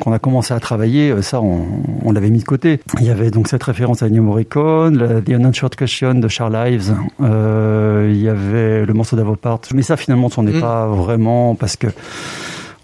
qu'on 0.00 0.12
a 0.12 0.18
commencé 0.18 0.52
à 0.52 0.61
travailler, 0.61 1.11
euh, 1.11 1.23
ça, 1.23 1.40
on, 1.40 1.62
on 2.04 2.12
l'avait 2.12 2.30
mis 2.30 2.40
de 2.40 2.45
côté. 2.45 2.80
Il 3.00 3.06
y 3.06 3.11
avait 3.11 3.30
donc 3.30 3.49
cette 3.49 3.62
référence 3.62 4.02
à 4.02 4.06
Ennio 4.06 4.23
Morricone, 4.23 4.99
la, 4.99 5.21
The 5.21 5.30
Unanswered 5.30 5.76
Question 5.76 6.14
de 6.14 6.28
Charles 6.28 6.56
Ives. 6.73 6.95
Euh, 7.21 8.11
il 8.12 8.21
y 8.21 8.28
avait 8.28 8.85
le 8.85 8.92
morceau 8.92 9.16
d'Avopart. 9.16 9.61
Mais 9.75 9.83
ça, 9.83 9.97
finalement, 9.97 10.28
ce 10.28 10.40
n'est 10.40 10.52
mm. 10.52 10.61
pas 10.61 10.87
vraiment 10.87 11.54
parce 11.54 11.76
que, 11.76 11.87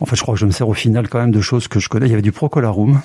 en 0.00 0.06
fait, 0.06 0.16
je 0.16 0.22
crois 0.22 0.34
que 0.34 0.40
je 0.40 0.46
me 0.46 0.52
sers 0.52 0.68
au 0.68 0.74
final 0.74 1.08
quand 1.08 1.18
même 1.18 1.32
de 1.32 1.40
choses 1.40 1.68
que 1.68 1.80
je 1.80 1.88
connais. 1.88 2.06
Il 2.06 2.10
y 2.10 2.14
avait 2.14 2.22
du 2.22 2.32
Procolarum. 2.32 3.00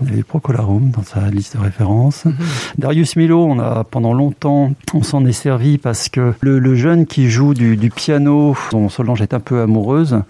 Avait 0.00 0.22
Procolarum 0.22 0.90
dans 0.90 1.02
sa 1.02 1.28
liste 1.30 1.56
de 1.56 1.62
références. 1.62 2.24
Mm 2.24 2.30
-hmm. 2.30 2.78
Darius 2.78 3.16
Milo, 3.16 3.44
on 3.44 3.58
a 3.58 3.84
pendant 3.84 4.14
longtemps, 4.14 4.72
on 4.94 5.02
s'en 5.02 5.24
est 5.26 5.32
servi 5.32 5.78
parce 5.78 6.08
que 6.08 6.34
le, 6.40 6.74
jeune 6.74 7.06
qui 7.06 7.28
joue 7.28 7.54
du, 7.54 7.90
piano, 7.90 8.56
dont 8.72 8.88
Solange 8.88 9.22
est 9.22 9.34
un 9.34 9.40
peu 9.40 9.62
amoureuse, 9.62 10.22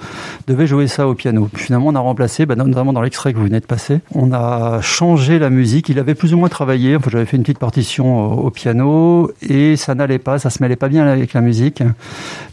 devait 0.46 0.66
jouer 0.66 0.86
ça 0.88 1.06
au 1.06 1.14
piano. 1.14 1.48
Finalement, 1.54 1.88
on 1.88 1.94
a 1.94 2.00
remplacé, 2.00 2.46
bah, 2.46 2.56
notamment 2.56 2.92
dans 2.92 3.02
l'extrait 3.02 3.32
que 3.32 3.38
vous 3.38 3.48
venez 3.50 3.60
de 3.60 3.66
passer, 3.66 4.00
on 4.14 4.32
a 4.32 4.80
changé 4.80 5.38
la 5.38 5.50
musique. 5.50 5.88
Il 5.88 5.98
avait 5.98 6.14
plus 6.14 6.32
ou 6.34 6.38
moins 6.38 6.48
travaillé. 6.48 6.96
Enfin, 6.96 7.10
j'avais 7.12 7.26
fait 7.26 7.36
une 7.36 7.42
petite 7.42 7.58
partition 7.58 8.04
au, 8.18 8.46
au 8.46 8.50
piano 8.50 9.30
et 9.42 9.76
ça 9.76 9.94
n'allait 9.94 10.18
pas, 10.18 10.38
ça 10.38 10.50
se 10.50 10.62
mêlait 10.62 10.76
pas 10.76 10.88
bien 10.88 11.06
avec 11.06 11.32
la 11.32 11.40
musique. 11.40 11.82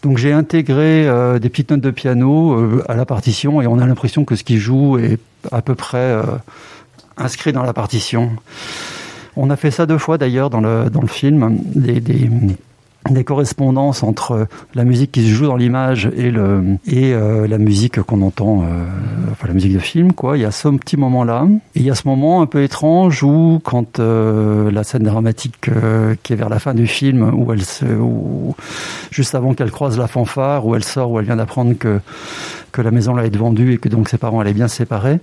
Donc 0.03 0.17
j'ai 0.17 0.33
intégré 0.33 1.07
euh, 1.07 1.39
des 1.39 1.49
petites 1.49 1.71
notes 1.71 1.81
de 1.81 1.91
piano 1.91 2.53
euh, 2.53 2.83
à 2.87 2.95
la 2.95 3.05
partition 3.05 3.61
et 3.61 3.67
on 3.67 3.79
a 3.79 3.85
l'impression 3.85 4.25
que 4.25 4.35
ce 4.35 4.43
qu'il 4.43 4.59
joue 4.59 4.97
est 4.97 5.19
à 5.51 5.61
peu 5.61 5.75
près 5.75 5.97
euh, 5.97 6.23
inscrit 7.17 7.53
dans 7.53 7.63
la 7.63 7.73
partition. 7.73 8.31
On 9.37 9.49
a 9.49 9.55
fait 9.55 9.71
ça 9.71 9.85
deux 9.85 9.97
fois 9.97 10.17
d'ailleurs 10.17 10.49
dans 10.49 10.61
le, 10.61 10.89
dans 10.89 11.01
le 11.01 11.07
film, 11.07 11.59
des, 11.75 11.99
des, 11.99 13.23
correspondances 13.25 14.01
entre 14.01 14.47
la 14.73 14.85
musique 14.85 15.11
qui 15.11 15.23
se 15.23 15.33
joue 15.33 15.45
dans 15.45 15.57
l'image 15.57 16.09
et, 16.15 16.31
le, 16.31 16.77
et 16.87 17.13
euh, 17.13 17.45
la 17.47 17.57
musique 17.57 18.01
qu'on 18.01 18.21
entend, 18.21 18.63
euh, 18.63 18.85
enfin 19.31 19.47
la 19.47 19.53
musique 19.53 19.73
de 19.73 19.79
film. 19.79 20.13
Quoi. 20.13 20.37
Il 20.37 20.41
y 20.41 20.45
a 20.45 20.51
ce 20.51 20.69
petit 20.69 20.95
moment-là. 20.95 21.47
Et 21.75 21.81
il 21.81 21.85
y 21.85 21.91
a 21.91 21.95
ce 21.95 22.07
moment 22.07 22.41
un 22.41 22.45
peu 22.45 22.63
étrange 22.63 23.23
où, 23.23 23.59
quand 23.63 23.99
euh, 23.99 24.71
la 24.71 24.85
scène 24.85 25.03
dramatique 25.03 25.69
qui 26.23 26.33
est 26.33 26.37
vers 26.37 26.49
la 26.49 26.59
fin 26.59 26.73
du 26.73 26.87
film, 26.87 27.29
où 27.33 27.51
elle 27.51 27.63
se, 27.63 27.85
où, 27.85 28.55
juste 29.11 29.35
avant 29.35 29.53
qu'elle 29.53 29.71
croise 29.71 29.97
la 29.97 30.07
fanfare, 30.07 30.65
où 30.65 30.75
elle 30.75 30.83
sort, 30.83 31.11
où 31.11 31.19
elle 31.19 31.25
vient 31.25 31.35
d'apprendre 31.35 31.73
que, 31.77 31.99
que 32.71 32.81
la 32.81 32.91
maison 32.91 33.15
là 33.15 33.25
est 33.25 33.35
vendue 33.35 33.73
et 33.73 33.77
que 33.77 33.89
donc 33.89 34.07
ses 34.07 34.17
parents 34.17 34.39
allaient 34.39 34.53
bien 34.53 34.69
se 34.69 34.77
séparer, 34.77 35.19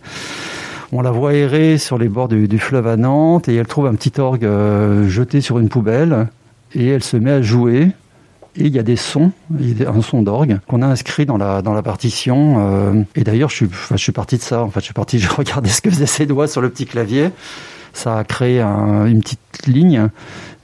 on 0.93 1.01
la 1.01 1.11
voit 1.11 1.33
errer 1.33 1.79
sur 1.79 1.97
les 1.97 2.09
bords 2.09 2.29
du, 2.29 2.59
fleuve 2.59 2.87
à 2.87 2.97
Nantes 2.97 3.49
et 3.49 3.57
elle 3.57 3.67
trouve 3.67 3.87
un 3.87 3.95
petit 3.95 4.21
orgue 4.21 4.45
euh, 4.45 5.09
jeté 5.09 5.41
sur 5.41 5.59
une 5.59 5.71
poubelle 5.71 6.29
et 6.75 6.87
elle 6.87 7.03
se 7.03 7.17
met 7.17 7.31
à 7.31 7.41
jouer 7.41 7.93
Et 8.57 8.67
il 8.67 8.75
y 8.75 8.79
a 8.79 8.83
des 8.83 8.97
sons, 8.97 9.33
un 9.59 10.03
son 10.03 10.23
d'orgue 10.23 10.61
qu'on 10.69 10.83
a 10.83 10.87
inscrit 10.87 11.25
dans 11.25 11.39
la 11.39 11.63
dans 11.63 11.73
la 11.73 11.83
partition. 11.83 12.57
Euh, 12.59 13.03
et 13.15 13.25
d'ailleurs, 13.25 13.49
je 13.49 13.57
suis, 13.57 13.67
enfin, 13.67 13.97
je 13.97 14.03
suis 14.03 14.13
parti 14.13 14.37
de 14.37 14.43
ça. 14.43 14.63
En 14.63 14.71
fait, 14.71 14.81
je 14.81 14.85
suis 14.85 14.95
parti, 14.95 15.19
je 15.19 15.31
regardais 15.31 15.71
ce 15.71 15.81
que 15.81 15.91
faisaient 15.91 16.07
ses 16.07 16.27
doigts 16.27 16.47
sur 16.47 16.61
le 16.61 16.69
petit 16.69 16.85
clavier. 16.85 17.31
Ça 17.95 18.19
a 18.19 18.25
créé 18.25 18.61
un, 18.61 19.07
une 19.07 19.21
petite 19.21 19.41
ligne 19.67 20.09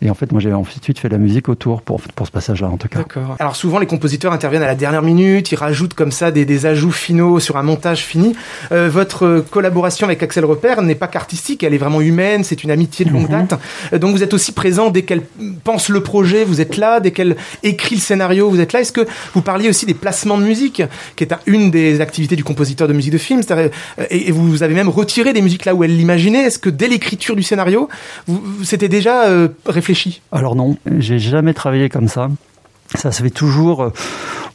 et 0.00 0.11
en 0.11 0.14
fait, 0.14 0.30
moi, 0.30 0.40
j'ai 0.40 0.52
ensuite 0.52 0.99
fait 0.99 1.09
la 1.09 1.18
musique 1.18 1.49
autour 1.49 1.83
pour, 1.83 2.00
pour 2.00 2.26
ce 2.26 2.30
passage-là, 2.30 2.68
en 2.68 2.76
tout 2.76 2.87
cas. 2.87 3.00
D'accord. 3.00 3.37
Alors 3.40 3.57
souvent, 3.57 3.80
les 3.80 3.87
compositeurs 3.87 4.33
interviennent 4.33 4.62
à 4.62 4.66
la 4.66 4.76
dernière 4.76 5.02
minute, 5.02 5.50
ils 5.50 5.57
rajoutent 5.57 5.95
comme 5.95 6.12
ça 6.12 6.30
des, 6.30 6.45
des 6.45 6.66
ajouts 6.66 6.92
finaux 6.92 7.40
sur 7.40 7.57
un 7.57 7.64
montage 7.64 8.04
fini. 8.04 8.37
Euh, 8.71 8.88
votre 8.88 9.45
collaboration 9.50 10.07
avec 10.07 10.23
Axel 10.23 10.45
Repère 10.45 10.83
n'est 10.83 10.95
pas 10.95 11.09
qu'artistique, 11.09 11.64
elle 11.64 11.75
est 11.75 11.78
vraiment 11.78 12.00
humaine, 12.00 12.45
c'est 12.45 12.62
une 12.62 12.71
amitié 12.71 13.04
de 13.04 13.11
longue 13.11 13.28
mhm. 13.28 13.47
date. 13.47 13.61
Euh, 13.92 13.99
donc 13.99 14.12
vous 14.12 14.23
êtes 14.23 14.35
aussi 14.35 14.52
présent 14.52 14.90
dès 14.90 15.02
qu'elle 15.02 15.23
pense 15.64 15.88
le 15.88 16.00
projet, 16.00 16.45
vous 16.45 16.61
êtes 16.61 16.76
là, 16.76 17.00
dès 17.00 17.11
qu'elle 17.11 17.37
écrit 17.64 17.97
le 17.97 18.00
scénario, 18.00 18.49
vous 18.50 18.61
êtes 18.61 18.73
là. 18.73 18.80
Est-ce 18.80 18.92
que 18.92 19.07
vous 19.35 19.42
parliez 19.42 19.68
aussi 19.68 19.85
des 19.85 19.95
placements 19.95 20.38
de 20.38 20.45
musique, 20.45 20.83
qui 21.16 21.25
est 21.25 21.35
une 21.47 21.73
des 21.73 22.00
activités 22.00 22.37
du 22.37 22.45
compositeur 22.45 22.87
de 22.87 22.92
musique 22.92 23.12
de 23.12 23.18
film, 23.18 23.40
euh, 23.50 23.68
et, 24.11 24.30
vous 24.30 24.62
avez 24.62 24.75
même 24.75 24.88
retiré 24.88 25.33
des 25.33 25.42
musiques 25.42 25.64
là 25.64 25.75
où 25.75 25.83
elle 25.83 25.97
l'imaginait. 25.97 26.45
Est-ce 26.45 26.61
que 26.61 26.71
dès 26.71 26.87
l'écriture 26.87 27.35
du 27.35 27.42
scénario, 27.42 27.88
c'était 28.78 28.88
déjà 28.88 29.25
euh, 29.25 29.49
réfléchi? 29.66 30.23
Alors 30.30 30.54
non, 30.54 30.76
j'ai 31.00 31.18
jamais 31.18 31.52
travaillé 31.52 31.88
comme 31.88 32.06
ça. 32.06 32.30
Ça 32.94 33.11
se 33.11 33.25
fait 33.25 33.30
toujours 33.30 33.82
euh, 33.82 33.90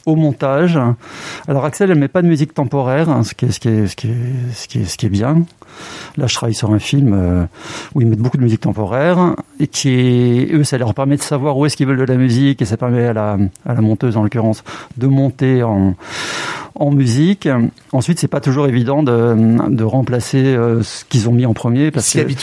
au 0.05 0.15
montage. 0.15 0.79
Alors 1.45 1.65
Axel, 1.65 1.91
elle 1.91 1.99
met 1.99 2.07
pas 2.07 2.21
de 2.21 2.27
musique 2.27 2.53
temporaire, 2.53 3.09
hein, 3.09 3.23
ce, 3.23 3.33
qui 3.33 3.47
est, 3.47 3.51
ce, 3.51 3.59
qui 3.59 3.67
est, 3.67 3.87
ce, 3.87 3.97
qui 3.97 4.07
est, 4.79 4.85
ce, 4.85 4.97
qui 4.97 5.07
est, 5.07 5.09
bien. 5.09 5.43
Là, 6.15 6.27
je 6.27 6.35
travaille 6.35 6.53
sur 6.53 6.71
un 6.71 6.79
film 6.79 7.11
euh, 7.13 7.43
où 7.95 8.01
ils 8.01 8.07
mettent 8.07 8.21
beaucoup 8.21 8.37
de 8.37 8.43
musique 8.43 8.61
temporaire 8.61 9.35
et 9.59 9.67
qui 9.67 10.47
eux, 10.53 10.63
ça 10.63 10.77
leur 10.77 10.93
permet 10.93 11.17
de 11.17 11.21
savoir 11.21 11.57
où 11.57 11.65
est-ce 11.65 11.75
qu'ils 11.75 11.87
veulent 11.87 11.97
de 11.97 12.03
la 12.03 12.15
musique 12.15 12.61
et 12.61 12.65
ça 12.65 12.77
permet 12.77 13.07
à 13.07 13.13
la, 13.13 13.37
à 13.65 13.73
la 13.73 13.81
monteuse, 13.81 14.15
en 14.15 14.23
l'occurrence, 14.23 14.63
de 14.95 15.07
monter 15.07 15.63
en, 15.63 15.95
en 16.75 16.91
musique. 16.91 17.47
Ensuite, 17.91 18.19
c'est 18.19 18.27
pas 18.27 18.41
toujours 18.41 18.67
évident 18.67 19.03
de, 19.03 19.69
de 19.69 19.83
remplacer 19.83 20.43
euh, 20.43 20.83
ce 20.83 21.05
qu'ils 21.05 21.29
ont 21.29 21.33
mis 21.33 21.45
en 21.45 21.53
premier 21.53 21.91
parce 21.91 22.09
qu'ils 22.09 22.35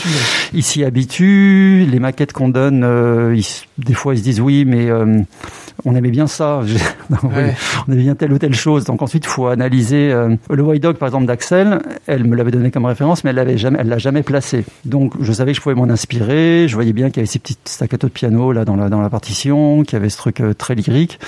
ils 0.53 0.63
s'y 0.63 0.83
habituent. 0.83 1.87
Les 1.89 1.99
maquettes 1.99 2.33
qu'on 2.33 2.49
donne, 2.49 2.83
euh, 2.83 3.39
des 3.77 3.93
fois, 3.93 4.13
ils 4.13 4.19
se 4.19 4.23
disent 4.23 4.41
oui, 4.41 4.65
mais 4.65 4.89
on 5.85 5.95
aimait 5.95 6.11
bien 6.11 6.27
ça, 6.27 6.61
on 7.23 7.91
aimait 7.91 8.01
bien 8.01 8.15
telle 8.15 8.33
ou 8.33 8.37
telle 8.37 8.53
chose. 8.53 8.85
Donc 8.85 9.01
ensuite, 9.01 9.25
il 9.25 9.29
faut 9.29 9.47
analyser 9.47 10.11
euh, 10.11 10.35
le 10.49 10.63
White 10.63 10.83
Dog, 10.83 10.97
par 10.97 11.07
exemple, 11.07 11.25
d'Axel. 11.25 11.79
Elle 12.07 12.23
me 12.25 12.35
l'avait 12.35 12.51
donné 12.51 12.71
comme 12.71 12.85
référence, 12.85 13.23
mais 13.23 13.31
elle 13.31 13.37
l'avait 13.37 13.57
jamais, 13.57 13.79
elle 13.81 13.87
l'a 13.87 13.97
jamais 13.97 14.23
placé. 14.23 14.65
Donc 14.85 15.13
je 15.21 15.31
savais 15.31 15.51
que 15.51 15.57
je 15.57 15.61
pouvais 15.61 15.75
m'en 15.75 15.89
inspirer. 15.89 16.67
Je 16.67 16.75
voyais 16.75 16.93
bien 16.93 17.09
qu'il 17.09 17.17
y 17.17 17.19
avait 17.21 17.27
ces 17.27 17.39
petites 17.39 17.59
staccato 17.65 18.07
de 18.07 18.11
piano 18.11 18.51
là 18.51 18.65
dans 18.65 18.75
la 18.75 18.89
dans 18.89 19.01
la 19.01 19.09
partition, 19.09 19.83
qu'il 19.83 19.93
y 19.93 19.95
avait 19.97 20.09
ce 20.09 20.17
truc 20.17 20.41
euh, 20.41 20.53
très 20.53 20.75
lyrique. 20.75 21.19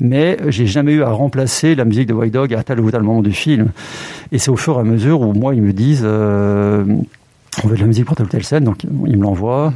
Mais 0.00 0.38
j'ai 0.48 0.66
jamais 0.66 0.92
eu 0.92 1.02
à 1.02 1.10
remplacer 1.10 1.74
la 1.74 1.84
musique 1.84 2.08
de 2.08 2.14
White 2.14 2.32
Dog 2.32 2.54
à 2.54 2.62
tel 2.62 2.80
ou 2.80 2.90
tel 2.90 3.02
moment 3.02 3.22
du 3.22 3.32
film. 3.32 3.68
Et 4.32 4.38
c'est 4.38 4.50
au 4.50 4.56
fur 4.56 4.76
et 4.76 4.80
à 4.80 4.84
mesure 4.84 5.20
où 5.20 5.32
moi 5.32 5.54
ils 5.54 5.62
me 5.62 5.72
disent 5.72 6.02
euh, 6.04 6.84
on 7.64 7.68
veut 7.68 7.76
de 7.76 7.80
la 7.80 7.86
musique 7.86 8.04
pour 8.04 8.16
telle 8.16 8.26
ou 8.26 8.28
telle 8.28 8.44
scène, 8.44 8.64
donc 8.64 8.84
il 8.84 9.16
me 9.16 9.22
l'envoie. 9.22 9.72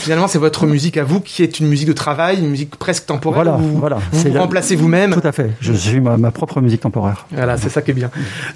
Finalement, 0.00 0.28
c'est 0.28 0.38
votre 0.38 0.66
musique 0.66 0.96
à 0.96 1.04
vous 1.04 1.20
qui 1.20 1.42
est 1.42 1.58
une 1.58 1.66
musique 1.66 1.88
de 1.88 1.92
travail, 1.92 2.38
une 2.38 2.48
musique 2.48 2.76
presque 2.76 3.06
temporaire. 3.06 3.42
Voilà, 3.42 3.58
vous, 3.58 3.78
voilà. 3.78 3.98
Vous, 4.12 4.30
vous 4.30 4.38
remplacez 4.38 4.76
vous-même. 4.76 5.12
Tout 5.12 5.26
à 5.26 5.32
fait. 5.32 5.50
Je 5.60 5.72
suis 5.72 6.00
ma, 6.00 6.16
ma, 6.16 6.30
propre 6.30 6.60
musique 6.60 6.80
temporaire. 6.80 7.26
Voilà, 7.32 7.56
c'est 7.56 7.70
ça 7.70 7.82
qui 7.82 7.90
est 7.90 7.94
bien. 7.94 8.10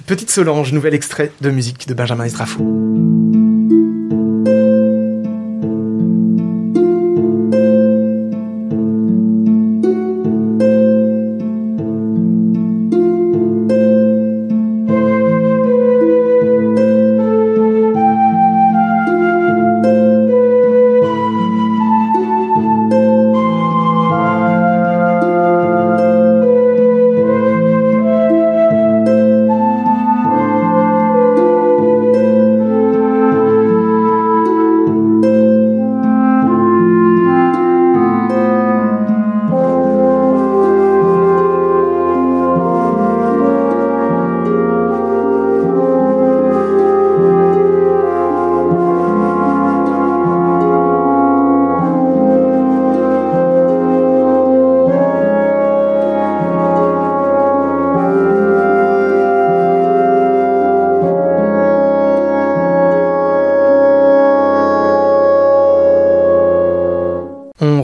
Petite 0.07 0.31
Solange, 0.31 0.73
nouvel 0.73 0.95
extrait 0.95 1.33
de 1.41 1.51
musique 1.51 1.89
de 1.89 1.95
Benjamin 1.95 2.25
Estrafou. 2.25 3.62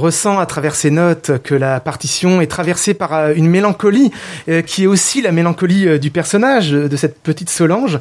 Ressent 0.08 0.38
à 0.38 0.46
travers 0.46 0.74
ces 0.74 0.90
notes 0.90 1.32
que 1.44 1.54
la 1.54 1.80
partition 1.80 2.40
est 2.40 2.46
traversée 2.46 2.94
par 2.94 3.12
euh, 3.12 3.34
une 3.36 3.46
mélancolie 3.46 4.10
euh, 4.48 4.62
qui 4.62 4.84
est 4.84 4.86
aussi 4.86 5.20
la 5.20 5.32
mélancolie 5.32 5.86
euh, 5.86 5.98
du 5.98 6.10
personnage 6.10 6.70
de 6.70 6.96
cette 6.96 7.18
petite 7.18 7.50
Solange. 7.50 7.98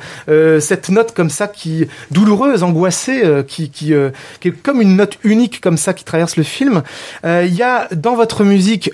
cette 0.62 0.88
note 0.90 1.14
comme 1.14 1.30
ça 1.30 1.48
qui 1.50 1.86
douloureuse, 2.12 2.64
angoissée, 2.64 3.24
qui, 3.48 3.94
est 3.94 4.64
comme 4.64 4.82
une 4.82 4.96
note 4.96 5.18
unique 5.24 5.60
comme 5.60 5.78
ça 5.78 5.94
qui 5.94 6.04
traverse 6.04 6.38
le 6.38 6.44
film. 6.44 6.84
Il 7.24 7.54
y 7.54 7.64
a 7.64 7.88
dans 7.94 8.16
votre 8.16 8.44
musique 8.44 8.92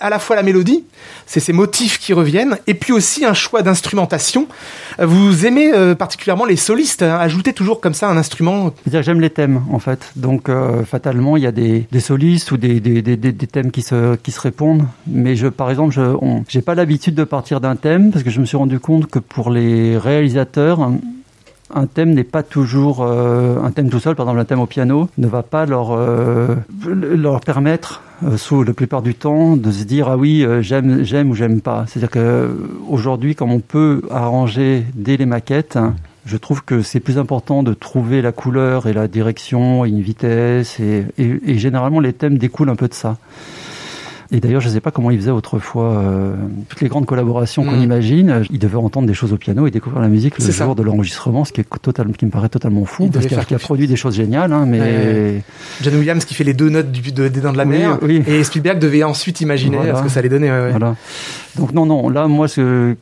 à 0.00 0.10
la 0.10 0.18
fois 0.18 0.36
la 0.36 0.42
mélodie, 0.42 0.84
c'est 1.26 1.40
ces 1.40 1.52
motifs 1.52 1.98
qui 1.98 2.12
reviennent, 2.12 2.58
et 2.66 2.74
puis 2.74 2.92
aussi 2.92 3.24
un 3.24 3.34
choix 3.34 3.62
d'instrumentation. 3.62 4.46
Vous 4.98 5.46
aimez 5.46 5.72
particulièrement 5.98 6.44
les 6.44 6.56
solistes, 6.56 7.02
hein, 7.02 7.18
ajouter 7.18 7.52
toujours 7.52 7.80
comme 7.80 7.94
ça 7.94 8.08
un 8.08 8.16
instrument. 8.16 8.72
J'aime 8.90 9.20
les 9.20 9.30
thèmes 9.30 9.62
en 9.70 9.78
fait, 9.78 10.00
donc 10.16 10.48
fatalement 10.86 11.36
il 11.36 11.42
y 11.42 11.46
a 11.46 11.52
des, 11.52 11.86
des 11.90 12.00
solistes 12.00 12.13
ou 12.52 12.56
des, 12.56 12.80
des, 12.80 13.02
des, 13.02 13.16
des, 13.16 13.46
thèmes 13.46 13.70
qui 13.70 13.82
se, 13.82 14.16
qui 14.16 14.32
se 14.32 14.40
répondent. 14.40 14.84
Mais 15.06 15.36
je, 15.36 15.48
par 15.48 15.70
exemple, 15.70 15.94
je 15.94 16.58
n'ai 16.58 16.62
pas 16.62 16.74
l'habitude 16.74 17.14
de 17.14 17.24
partir 17.24 17.60
d'un 17.60 17.76
thème 17.76 18.10
parce 18.10 18.24
que 18.24 18.30
je 18.30 18.40
me 18.40 18.46
suis 18.46 18.56
rendu 18.56 18.80
compte 18.80 19.06
que 19.06 19.18
pour 19.18 19.50
les 19.50 19.98
réalisateurs, 19.98 20.90
un 21.74 21.86
thème 21.86 22.14
n'est 22.14 22.24
pas 22.24 22.42
toujours 22.42 23.02
euh, 23.02 23.62
un 23.62 23.70
thème 23.70 23.90
tout 23.90 23.98
seul, 23.98 24.14
par 24.14 24.26
exemple 24.26 24.40
un 24.40 24.44
thème 24.44 24.60
au 24.60 24.66
piano, 24.66 25.08
ne 25.18 25.26
va 25.26 25.42
pas 25.42 25.66
leur 25.66 25.92
euh, 25.92 26.54
leur 26.86 27.40
permettre 27.40 28.02
euh, 28.24 28.36
sous 28.36 28.62
la 28.62 28.72
plupart 28.72 29.02
du 29.02 29.14
temps 29.14 29.56
de 29.56 29.70
se 29.70 29.84
dire 29.84 30.08
ah 30.08 30.16
oui 30.16 30.46
j'aime 30.60 31.02
j'aime 31.02 31.30
ou 31.30 31.34
j'aime 31.34 31.60
pas. 31.60 31.84
C'est-à-dire 31.86 32.10
que 32.10 32.56
aujourd'hui 32.88 33.34
comme 33.34 33.50
on 33.50 33.60
peut 33.60 34.02
arranger 34.10 34.84
dès 34.94 35.16
les 35.16 35.26
maquettes 35.26 35.78
je 36.26 36.36
trouve 36.36 36.64
que 36.64 36.82
c'est 36.82 37.00
plus 37.00 37.18
important 37.18 37.62
de 37.62 37.74
trouver 37.74 38.22
la 38.22 38.32
couleur 38.32 38.86
et 38.86 38.92
la 38.92 39.08
direction 39.08 39.84
et 39.84 39.90
une 39.90 40.00
vitesse 40.00 40.80
et, 40.80 41.04
et, 41.18 41.58
généralement 41.58 42.00
les 42.00 42.12
thèmes 42.12 42.38
découlent 42.38 42.70
un 42.70 42.76
peu 42.76 42.88
de 42.88 42.94
ça. 42.94 43.18
Et 44.32 44.40
d'ailleurs, 44.40 44.62
je 44.62 44.68
ne 44.68 44.72
sais 44.72 44.80
pas 44.80 44.90
comment 44.90 45.10
ils 45.10 45.18
faisaient 45.18 45.30
autrefois. 45.30 45.98
Euh, 45.98 46.34
toutes 46.68 46.80
les 46.80 46.88
grandes 46.88 47.06
collaborations 47.06 47.62
qu'on 47.62 47.76
mm. 47.76 47.82
imagine, 47.82 48.42
ils 48.50 48.58
devaient 48.58 48.76
entendre 48.76 49.06
des 49.06 49.14
choses 49.14 49.32
au 49.32 49.36
piano 49.36 49.66
et 49.66 49.70
découvrir 49.70 50.00
la 50.02 50.08
musique 50.08 50.38
le 50.38 50.50
jour 50.50 50.74
de 50.74 50.82
l'enregistrement, 50.82 51.44
ce 51.44 51.52
qui, 51.52 51.60
est 51.60 51.80
total, 51.80 52.10
qui 52.16 52.24
me 52.24 52.30
paraît 52.30 52.48
totalement 52.48 52.84
fou, 52.84 53.08
parce 53.12 53.26
qu'il 53.26 53.38
a, 53.38 53.58
produit 53.58 53.86
des 53.86 53.96
choses 53.96 54.16
géniales. 54.16 54.52
Hein, 54.52 54.64
mais 54.66 55.42
John 55.82 55.94
Williams 55.96 56.24
qui 56.24 56.34
fait 56.34 56.42
les 56.42 56.54
deux 56.54 56.70
notes 56.70 56.90
du, 56.90 57.12
de, 57.12 57.28
des 57.28 57.40
Dents 57.40 57.52
de 57.52 57.58
la 57.58 57.64
Mer, 57.64 57.98
et 58.08 58.42
Spielberg 58.42 58.78
devait 58.78 59.04
ensuite 59.04 59.40
imaginer 59.40 59.78
ce 59.94 60.02
que 60.02 60.08
ça 60.08 60.20
allait 60.20 60.30
donner. 60.30 60.48
Voilà. 60.70 60.96
Donc 61.56 61.72
non, 61.72 61.86
non, 61.86 62.08
là, 62.08 62.26
moi, 62.26 62.48
ce 62.48 62.96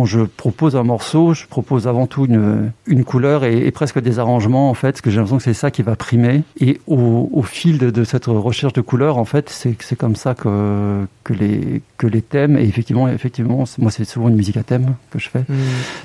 quand 0.00 0.06
je 0.06 0.20
propose 0.20 0.76
un 0.76 0.82
morceau, 0.82 1.34
je 1.34 1.46
propose 1.46 1.86
avant 1.86 2.06
tout 2.06 2.24
une, 2.24 2.72
une 2.86 3.04
couleur 3.04 3.44
et, 3.44 3.66
et, 3.66 3.70
presque 3.70 4.00
des 4.00 4.18
arrangements 4.18 4.70
en 4.70 4.74
fait, 4.74 4.92
parce 4.92 5.00
que 5.02 5.10
j'ai 5.10 5.16
l'impression 5.16 5.36
que 5.36 5.42
c'est 5.42 5.52
ça 5.52 5.70
qui 5.70 5.82
va 5.82 5.94
primer. 5.94 6.42
Et 6.58 6.80
au, 6.86 7.28
au 7.30 7.42
fil 7.42 7.76
de, 7.76 7.90
de, 7.90 8.04
cette 8.04 8.24
recherche 8.24 8.72
de 8.72 8.80
couleurs, 8.80 9.18
en 9.18 9.26
fait, 9.26 9.50
c'est 9.50 9.96
comme 9.96 10.16
ça 10.16 10.34
que 10.34 11.06
que 11.22 11.34
les 11.34 11.82
que 11.98 12.06
les 12.06 12.22
thèmes 12.22 12.56
et 12.56 12.62
effectivement 12.62 13.06
effectivement 13.08 13.64
moi 13.78 13.90
c'est 13.90 14.04
souvent 14.04 14.28
une 14.30 14.36
musique 14.36 14.56
à 14.56 14.62
thème 14.62 14.94
que 15.10 15.18
je 15.18 15.28
fais. 15.28 15.40
Mmh. 15.40 15.54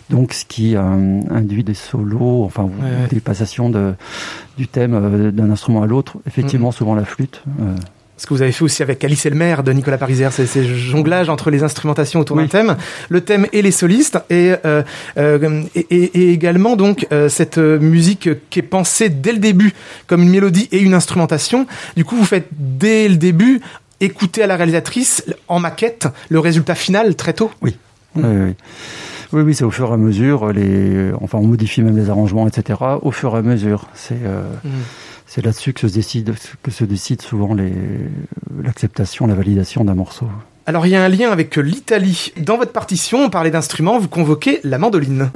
Donc 0.10 0.34
ce 0.34 0.44
qui 0.44 0.76
euh, 0.76 0.82
induit 1.30 1.64
des 1.64 1.74
solos, 1.74 2.44
enfin 2.44 2.70
des 3.10 3.22
passations 3.22 3.70
de 3.70 3.94
du 4.58 4.68
thème 4.68 4.94
euh, 4.94 5.32
d'un 5.32 5.50
instrument 5.52 5.84
à 5.84 5.88
l'autre. 5.88 6.18
Effectivement, 6.28 6.70
mmh. 6.70 6.80
souvent 6.80 6.96
la 6.96 7.06
flûte. 7.06 7.44
Euh, 7.62 7.76
ce 8.18 8.26
que 8.26 8.34
vous 8.34 8.42
avez 8.42 8.52
fait 8.52 8.64
aussi 8.64 8.82
avec 8.82 9.04
Alice 9.04 9.26
et 9.26 9.30
le 9.30 9.36
maire 9.36 9.64
de 9.64 9.72
Nicolas 9.72 9.98
Pariser, 9.98 10.30
c'est 10.32 10.46
ces 10.46 10.66
jonglages 10.66 11.30
entre 11.30 11.50
les 11.50 11.64
instrumentations 11.64 12.20
autour 12.20 12.38
d'un 12.38 12.48
thème, 12.48 12.78
le 13.10 13.22
thème 13.22 13.48
et 13.52 13.62
les 13.62 13.72
solistes, 13.72 14.20
et, 14.30 14.54
euh, 14.66 14.84
euh, 15.18 15.64
et, 15.76 15.80
et, 15.82 16.32
également 16.32 16.76
donc 16.76 17.08
euh, 17.12 17.30
cette 17.30 17.58
musique 17.58 18.30
qui 18.50 18.60
est 18.60 18.64
pensée 18.64 19.10
dès 19.10 19.34
le 19.34 19.40
début 19.40 19.74
comme 20.08 20.24
une 20.24 20.30
mélodie 20.30 20.70
et 20.72 20.80
une 20.80 20.94
instrumentation. 20.94 21.68
Du 21.96 22.06
coup, 22.06 22.16
vous 22.16 22.26
faites 22.26 22.48
dès 22.52 23.10
le 23.10 23.18
début 23.18 23.62
écouter 24.00 24.44
à 24.44 24.48
la 24.48 24.56
réalisatrice 24.56 25.24
en 25.48 25.60
maquette 25.60 26.08
le 26.30 26.40
résultat 26.40 26.76
final 26.76 27.16
très 27.16 27.34
tôt. 27.34 27.52
Oui. 27.62 27.78
oui, 28.16 28.24
oui. 28.26 28.54
Oui, 29.34 29.42
oui, 29.42 29.54
c'est 29.54 29.66
au 29.66 29.72
fur 29.72 29.90
et 29.90 29.94
à 29.94 29.98
mesure. 29.98 30.54
Les, 30.54 31.12
enfin, 31.22 31.40
on 31.40 31.48
modifie 31.48 31.82
même 31.82 31.98
les 31.98 32.10
arrangements, 32.10 32.48
etc. 32.48 32.80
Au 33.02 33.12
fur 33.12 33.36
et 33.36 33.40
à 33.40 33.42
mesure. 33.42 33.88
C'est 33.94 34.20
euh, 34.24 34.44
mm. 34.64 34.70
C'est 35.26 35.44
là-dessus 35.44 35.74
que 35.74 35.88
se 35.88 36.84
décide 36.84 37.22
souvent 37.22 37.56
l'acceptation, 38.64 39.28
la 39.28 39.36
validation 39.36 39.84
d'un 39.84 39.96
morceau. 39.96 40.28
Alors, 40.68 40.86
il 40.88 40.92
y 40.92 40.96
a 40.96 41.04
un 41.04 41.10
lien 41.10 41.32
avec 41.32 41.56
l'Italie. 41.58 42.34
Dans 42.38 42.58
votre 42.58 42.72
partition, 42.72 43.26
on 43.26 43.30
parlait 43.30 43.52
d'instruments. 43.52 44.00
Vous 44.00 44.08
convoquez 44.08 44.60
la 44.64 44.78
mandoline. 44.78 45.32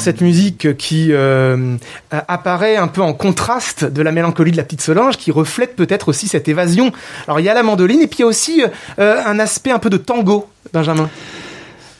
Cette 0.00 0.20
musique 0.20 0.76
qui 0.76 1.08
euh, 1.10 1.76
apparaît 2.10 2.76
un 2.76 2.88
peu 2.88 3.02
en 3.02 3.12
contraste 3.12 3.84
de 3.84 4.02
la 4.02 4.12
mélancolie 4.12 4.50
de 4.52 4.56
la 4.56 4.64
petite 4.64 4.80
Solange, 4.80 5.16
qui 5.16 5.30
reflète 5.30 5.76
peut-être 5.76 6.08
aussi 6.08 6.28
cette 6.28 6.48
évasion. 6.48 6.92
Alors 7.26 7.40
il 7.40 7.44
y 7.44 7.48
a 7.48 7.54
la 7.54 7.62
mandoline 7.62 8.02
et 8.02 8.06
puis 8.06 8.18
il 8.18 8.22
y 8.22 8.24
a 8.24 8.28
aussi 8.28 8.62
euh, 8.98 9.22
un 9.24 9.38
aspect 9.38 9.70
un 9.70 9.78
peu 9.78 9.90
de 9.90 9.96
tango, 9.96 10.48
Benjamin. 10.72 11.08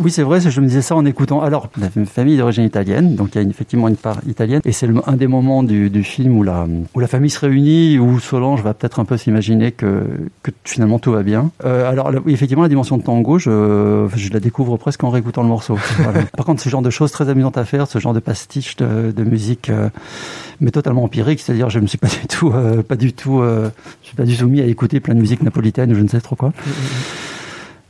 Oui, 0.00 0.10
c'est 0.10 0.22
vrai, 0.22 0.40
je 0.40 0.60
me 0.60 0.66
disais 0.66 0.80
ça 0.80 0.96
en 0.96 1.04
écoutant. 1.04 1.42
Alors, 1.42 1.68
la 1.78 1.88
famille 2.06 2.38
d'origine 2.38 2.64
italienne, 2.64 3.16
donc 3.16 3.34
il 3.34 3.42
y 3.42 3.44
a 3.44 3.48
effectivement 3.48 3.86
une 3.86 3.96
part 3.96 4.18
italienne, 4.26 4.62
et 4.64 4.72
c'est 4.72 4.88
un 5.06 5.16
des 5.16 5.26
moments 5.26 5.62
du, 5.62 6.02
film 6.02 6.38
où 6.38 6.42
la, 6.42 6.66
où 6.94 7.00
la 7.00 7.06
famille 7.06 7.28
se 7.28 7.40
réunit, 7.40 7.98
où 7.98 8.18
Solange 8.18 8.62
va 8.62 8.72
peut-être 8.72 8.98
un 8.98 9.04
peu 9.04 9.18
s'imaginer 9.18 9.72
que, 9.72 10.04
que 10.42 10.52
finalement 10.64 10.98
tout 10.98 11.12
va 11.12 11.22
bien. 11.22 11.50
Euh, 11.66 11.90
alors, 11.90 12.10
effectivement, 12.26 12.62
la 12.62 12.70
dimension 12.70 12.96
de 12.96 13.02
tango, 13.02 13.38
je, 13.38 14.08
je 14.14 14.32
la 14.32 14.40
découvre 14.40 14.78
presque 14.78 15.04
en 15.04 15.10
réécoutant 15.10 15.42
le 15.42 15.48
morceau. 15.48 15.78
Par 16.36 16.46
contre, 16.46 16.62
ce 16.62 16.70
genre 16.70 16.82
de 16.82 16.90
choses 16.90 17.12
très 17.12 17.28
amusantes 17.28 17.58
à 17.58 17.66
faire, 17.66 17.86
ce 17.86 17.98
genre 17.98 18.14
de 18.14 18.20
pastiche 18.20 18.76
de, 18.76 19.12
de 19.14 19.24
musique, 19.24 19.68
euh, 19.68 19.90
mais 20.60 20.70
totalement 20.70 21.04
empirique, 21.04 21.40
c'est-à-dire 21.40 21.68
je 21.68 21.78
me 21.78 21.86
suis 21.86 21.98
pas 21.98 22.08
du 22.08 22.26
tout, 22.26 22.52
euh, 22.54 22.82
pas 22.82 22.96
du 22.96 23.12
tout, 23.12 23.40
euh, 23.40 23.68
je 24.02 24.08
suis 24.08 24.16
pas 24.16 24.24
du 24.24 24.36
tout 24.36 24.48
mis 24.48 24.60
à 24.60 24.66
écouter 24.66 25.00
plein 25.00 25.14
de 25.14 25.20
musique 25.20 25.42
napolitaine 25.42 25.92
ou 25.92 25.94
je 25.94 26.02
ne 26.02 26.08
sais 26.08 26.20
trop 26.20 26.36
quoi. 26.36 26.52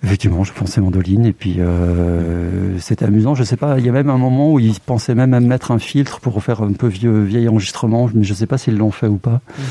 Effectivement, 0.03 0.45
je 0.45 0.53
pensais 0.53 0.81
mandoline 0.81 1.27
et 1.27 1.33
puis 1.33 1.57
euh, 1.59 2.79
c'était 2.79 3.05
amusant. 3.05 3.35
Je 3.35 3.45
sais 3.45 3.57
pas, 3.57 3.79
il 3.79 3.85
y 3.85 3.89
a 3.89 3.93
même 3.93 4.09
un 4.09 4.17
moment 4.17 4.53
où 4.53 4.59
ils 4.59 4.81
pensaient 4.81 5.15
même 5.15 5.35
à 5.35 5.41
mettre 5.41 5.73
un 5.73 5.79
filtre 5.79 6.21
pour 6.21 6.43
faire 6.43 6.63
un 6.63 6.73
peu 6.73 6.87
vieux 6.87 7.23
vieil 7.23 7.49
enregistrement, 7.49 8.09
mais 8.15 8.25
je 8.25 8.33
sais 8.33 8.47
pas 8.47 8.57
s'ils 8.57 8.79
l'ont 8.79 8.91
fait 8.91 9.09
ou 9.09 9.19
pas. 9.19 9.41
Mhm. 9.59 9.65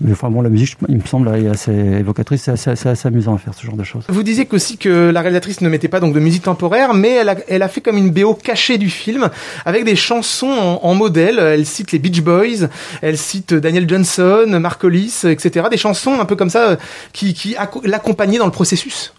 Mais 0.00 0.12
enfin 0.12 0.28
bon, 0.28 0.42
la 0.42 0.48
musique, 0.48 0.76
il 0.88 0.96
me 0.96 1.04
semble, 1.04 1.28
assez 1.28 1.72
évocatrice. 1.72 2.42
C'est 2.42 2.70
assez, 2.70 2.88
assez, 2.88 3.08
amusant 3.08 3.34
à 3.34 3.38
faire 3.38 3.54
ce 3.54 3.64
genre 3.64 3.76
de 3.76 3.84
choses. 3.84 4.04
Vous 4.08 4.22
disiez 4.22 4.48
aussi 4.50 4.76
que 4.76 5.10
la 5.10 5.20
réalisatrice 5.20 5.60
ne 5.60 5.68
mettait 5.68 5.88
pas 5.88 6.00
donc 6.00 6.14
de 6.14 6.20
musique 6.20 6.42
temporaire, 6.42 6.94
mais 6.94 7.10
elle 7.10 7.28
a, 7.28 7.36
elle 7.48 7.62
a 7.62 7.68
fait 7.68 7.80
comme 7.80 7.96
une 7.96 8.10
BO 8.10 8.34
cachée 8.34 8.76
du 8.76 8.90
film 8.90 9.30
avec 9.64 9.84
des 9.84 9.96
chansons 9.96 10.48
en, 10.48 10.80
en, 10.82 10.94
modèle. 10.94 11.38
Elle 11.38 11.64
cite 11.64 11.92
les 11.92 11.98
Beach 11.98 12.22
Boys, 12.22 12.68
elle 13.02 13.16
cite 13.16 13.54
Daniel 13.54 13.88
Johnson, 13.88 14.46
Marcolis, 14.60 15.24
etc. 15.24 15.66
Des 15.70 15.76
chansons 15.76 16.18
un 16.20 16.24
peu 16.24 16.36
comme 16.36 16.50
ça 16.50 16.76
qui, 17.12 17.32
qui 17.32 17.56
l'accompagnaient 17.84 18.38
dans 18.38 18.46
le 18.46 18.52
processus. 18.52 19.12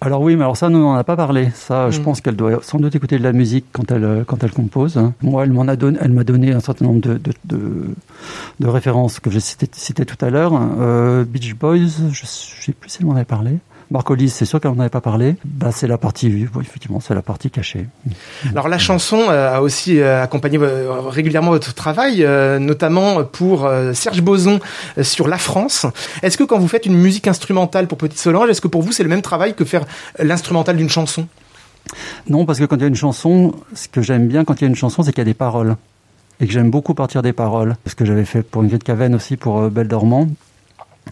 Alors 0.00 0.22
oui, 0.22 0.34
mais 0.36 0.42
alors 0.42 0.56
ça, 0.56 0.70
nous 0.70 0.80
n'en 0.80 0.94
a 0.94 1.04
pas 1.04 1.16
parlé. 1.16 1.50
Ça, 1.54 1.90
je 1.90 2.00
mm. 2.00 2.02
pense 2.02 2.20
qu'elle 2.20 2.36
doit 2.36 2.60
sans 2.62 2.78
doute 2.78 2.94
écouter 2.94 3.18
de 3.18 3.22
la 3.22 3.32
musique 3.32 3.66
quand 3.72 3.90
elle 3.92 4.24
quand 4.26 4.42
elle 4.42 4.52
compose. 4.52 4.98
Moi, 5.20 5.44
elle 5.44 5.52
m'en 5.52 5.68
a 5.68 5.76
donné, 5.76 5.98
elle 6.00 6.12
m'a 6.12 6.24
donné 6.24 6.52
un 6.52 6.60
certain 6.60 6.86
nombre 6.86 7.00
de, 7.00 7.14
de, 7.14 7.32
de, 7.44 7.60
de 8.60 8.66
références 8.66 9.20
que 9.20 9.30
j'ai 9.30 9.40
citées 9.40 9.68
cité 9.72 10.04
tout 10.04 10.21
à 10.22 10.30
l'heure. 10.30 10.52
Euh, 10.80 11.24
Beach 11.24 11.54
Boys, 11.54 11.76
je, 12.10 12.22
ne 12.22 12.26
sais 12.26 12.72
plus 12.72 12.90
si 12.90 12.98
elle 13.00 13.06
m'en 13.06 13.14
avait 13.14 13.24
parlé. 13.24 13.58
Marcolis, 13.90 14.30
c'est 14.30 14.46
sûr 14.46 14.58
qu'elle 14.58 14.70
n'en 14.70 14.80
avait 14.80 14.88
pas 14.88 15.02
parlé. 15.02 15.36
Bah, 15.44 15.70
c'est 15.70 15.86
la 15.86 15.98
partie, 15.98 16.48
effectivement, 16.60 17.00
c'est 17.00 17.14
la 17.14 17.20
partie 17.20 17.50
cachée. 17.50 17.86
Alors 18.50 18.68
la 18.68 18.78
chanson 18.78 19.18
euh, 19.28 19.54
a 19.54 19.60
aussi 19.60 20.00
euh, 20.00 20.22
accompagné 20.22 20.58
régulièrement 20.58 21.50
votre 21.50 21.74
travail, 21.74 22.26
notamment 22.58 23.24
pour 23.24 23.70
Serge 23.92 24.22
Boson 24.22 24.60
sur 25.02 25.28
La 25.28 25.36
France. 25.36 25.86
Est-ce 26.22 26.38
que 26.38 26.44
quand 26.44 26.58
vous 26.58 26.68
faites 26.68 26.86
une 26.86 26.96
musique 26.96 27.28
instrumentale 27.28 27.86
pour 27.86 27.98
Petite 27.98 28.18
Solange, 28.18 28.48
est-ce 28.48 28.62
que 28.62 28.68
pour 28.68 28.82
vous 28.82 28.92
c'est 28.92 29.02
le 29.02 29.10
même 29.10 29.22
travail 29.22 29.54
que 29.54 29.64
faire 29.64 29.84
l'instrumental 30.18 30.76
d'une 30.76 30.90
chanson? 30.90 31.26
Non, 32.28 32.46
parce 32.46 32.58
que 32.58 32.64
quand 32.64 32.76
il 32.76 32.82
y 32.82 32.84
a 32.84 32.88
une 32.88 32.94
chanson, 32.94 33.54
ce 33.74 33.88
que 33.88 34.00
j'aime 34.00 34.26
bien 34.26 34.44
quand 34.44 34.60
il 34.60 34.62
y 34.62 34.64
a 34.64 34.68
une 34.68 34.76
chanson, 34.76 35.02
c'est 35.02 35.10
qu'il 35.10 35.18
y 35.18 35.22
a 35.22 35.24
des 35.24 35.34
paroles 35.34 35.76
et 36.40 36.46
que 36.46 36.52
j'aime 36.52 36.70
beaucoup 36.70 36.94
partir 36.94 37.22
des 37.22 37.32
paroles. 37.32 37.76
Ce 37.86 37.94
que 37.94 38.04
j'avais 38.04 38.24
fait 38.24 38.42
pour 38.42 38.62
une 38.62 38.68
vie 38.68 38.78
de 38.78 38.84
Cavenne 38.84 39.14
aussi 39.14 39.36
pour 39.36 39.58
euh, 39.58 39.70
Belle 39.70 39.88
Dormant. 39.88 40.28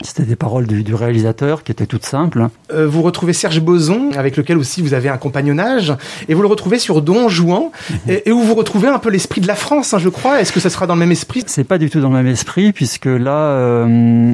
C'était 0.03 0.23
des 0.23 0.37
paroles 0.37 0.67
du, 0.67 0.95
réalisateur 0.95 1.63
qui 1.63 1.73
étaient 1.73 1.87
toutes 1.87 2.07
simples. 2.07 2.49
Euh, 2.73 2.87
vous 2.87 3.03
retrouvez 3.03 3.33
Serge 3.33 3.61
Boson, 3.61 4.11
avec 4.17 4.37
lequel 4.37 4.57
aussi 4.57 4.81
vous 4.83 4.95
avez 4.95 5.09
un 5.09 5.19
compagnonnage, 5.19 5.95
et 6.29 6.35
vous 6.35 6.41
le 6.43 6.49
retrouvez 6.49 6.79
sur 6.79 7.03
Don 7.03 7.29
Juan, 7.29 7.65
mhm. 7.91 7.97
et, 8.25 8.33
où 8.33 8.41
vous 8.41 8.55
retrouvez 8.55 8.89
un 8.89 8.99
peu 8.99 9.11
l'esprit 9.11 9.41
de 9.41 9.47
la 9.47 9.57
France, 9.57 9.93
hein, 9.93 9.99
je 9.99 10.09
crois. 10.09 10.41
Est-ce 10.41 10.53
que 10.53 10.61
ça 10.61 10.71
sera 10.71 10.87
dans 10.87 10.95
le 10.95 11.01
même 11.01 11.11
esprit? 11.11 11.43
C'est 11.47 11.65
pas 11.65 11.77
du 11.77 11.91
tout 11.91 12.01
dans 12.01 12.09
le 12.09 12.15
même 12.15 12.29
esprit, 12.29 12.73
puisque 12.73 13.07
là, 13.07 13.37
euh, 13.37 14.33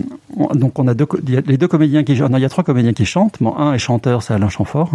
donc 0.54 0.78
on 0.78 0.86
a 0.86 0.94
deux, 0.94 1.06
les 1.24 1.56
deux 1.56 1.68
comédiens 1.68 2.04
qui, 2.04 2.20
non, 2.20 2.36
il 2.36 2.42
y 2.42 2.44
a 2.44 2.50
trois 2.50 2.64
comédiens 2.64 2.92
qui 2.92 3.06
chantent. 3.06 3.36
Bon, 3.40 3.56
un 3.56 3.72
est 3.72 3.78
chanteur, 3.78 4.22
c'est 4.22 4.34
Alain 4.34 4.50
Chamfort. 4.50 4.90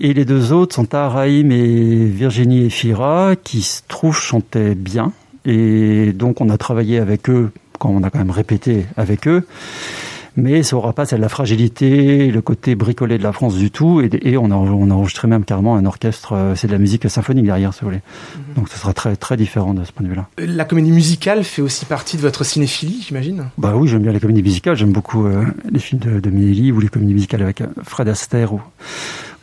Et 0.00 0.14
les 0.14 0.24
deux 0.24 0.52
autres 0.52 0.76
sont 0.76 0.94
Araïm 0.94 1.50
et 1.50 2.04
Virginie 2.04 2.66
Efira, 2.66 3.34
qui 3.42 3.62
se 3.62 3.82
trouvent 3.88 4.16
chantaient 4.16 4.76
bien. 4.76 5.10
Et 5.44 6.12
donc 6.12 6.40
on 6.40 6.50
a 6.50 6.56
travaillé 6.56 6.98
avec 6.98 7.28
eux, 7.28 7.50
quand 7.80 7.88
on 7.88 8.04
a 8.04 8.10
quand 8.10 8.18
même 8.18 8.30
répété 8.30 8.86
avec 8.96 9.26
eux. 9.26 9.44
Mais 10.36 10.62
ça 10.62 10.76
n'aura 10.76 10.92
pas 10.92 11.04
celle 11.04 11.20
la 11.20 11.28
fragilité, 11.28 12.30
le 12.30 12.40
côté 12.40 12.76
bricolé 12.76 13.18
de 13.18 13.24
la 13.24 13.32
France 13.32 13.56
du 13.56 13.72
tout. 13.72 14.00
Et, 14.00 14.36
on, 14.36 14.52
a, 14.52 14.54
on 14.54 14.88
a 14.88 14.94
enregistré 14.94 15.26
même 15.26 15.44
carrément 15.44 15.74
un 15.74 15.84
orchestre, 15.84 16.32
euh, 16.34 16.54
c'est 16.54 16.68
de 16.68 16.72
la 16.72 16.78
musique 16.78 17.10
symphonique 17.10 17.44
derrière, 17.44 17.74
si 17.74 17.80
vous 17.80 17.88
voulez. 17.88 18.02
Mhm. 18.36 18.54
Donc 18.54 18.68
ce 18.68 18.78
sera 18.78 18.92
très, 18.92 19.16
très 19.16 19.36
différent 19.36 19.74
de 19.74 19.82
ce 19.82 19.90
point 19.90 20.04
de 20.04 20.10
vue-là. 20.10 20.28
La 20.38 20.64
comédie 20.64 20.92
musicale 20.92 21.42
fait 21.42 21.60
aussi 21.60 21.86
partie 21.86 22.16
de 22.16 22.22
votre 22.22 22.44
cinéphilie, 22.44 23.04
j'imagine? 23.04 23.46
Bah 23.58 23.72
oui, 23.74 23.88
j'aime 23.88 24.02
bien 24.02 24.12
les 24.12 24.20
comédies 24.20 24.44
musicales. 24.44 24.76
J'aime 24.76 24.92
beaucoup 24.92 25.26
euh, 25.26 25.44
les 25.72 25.80
films 25.80 26.00
de, 26.02 26.20
de 26.20 26.30
Minelli 26.30 26.70
ou 26.70 26.78
les 26.78 26.88
comédies 26.88 27.14
musicales 27.14 27.42
avec 27.42 27.60
euh, 27.60 27.66
Fred 27.82 28.08
Astaire 28.08 28.52
ou, 28.52 28.60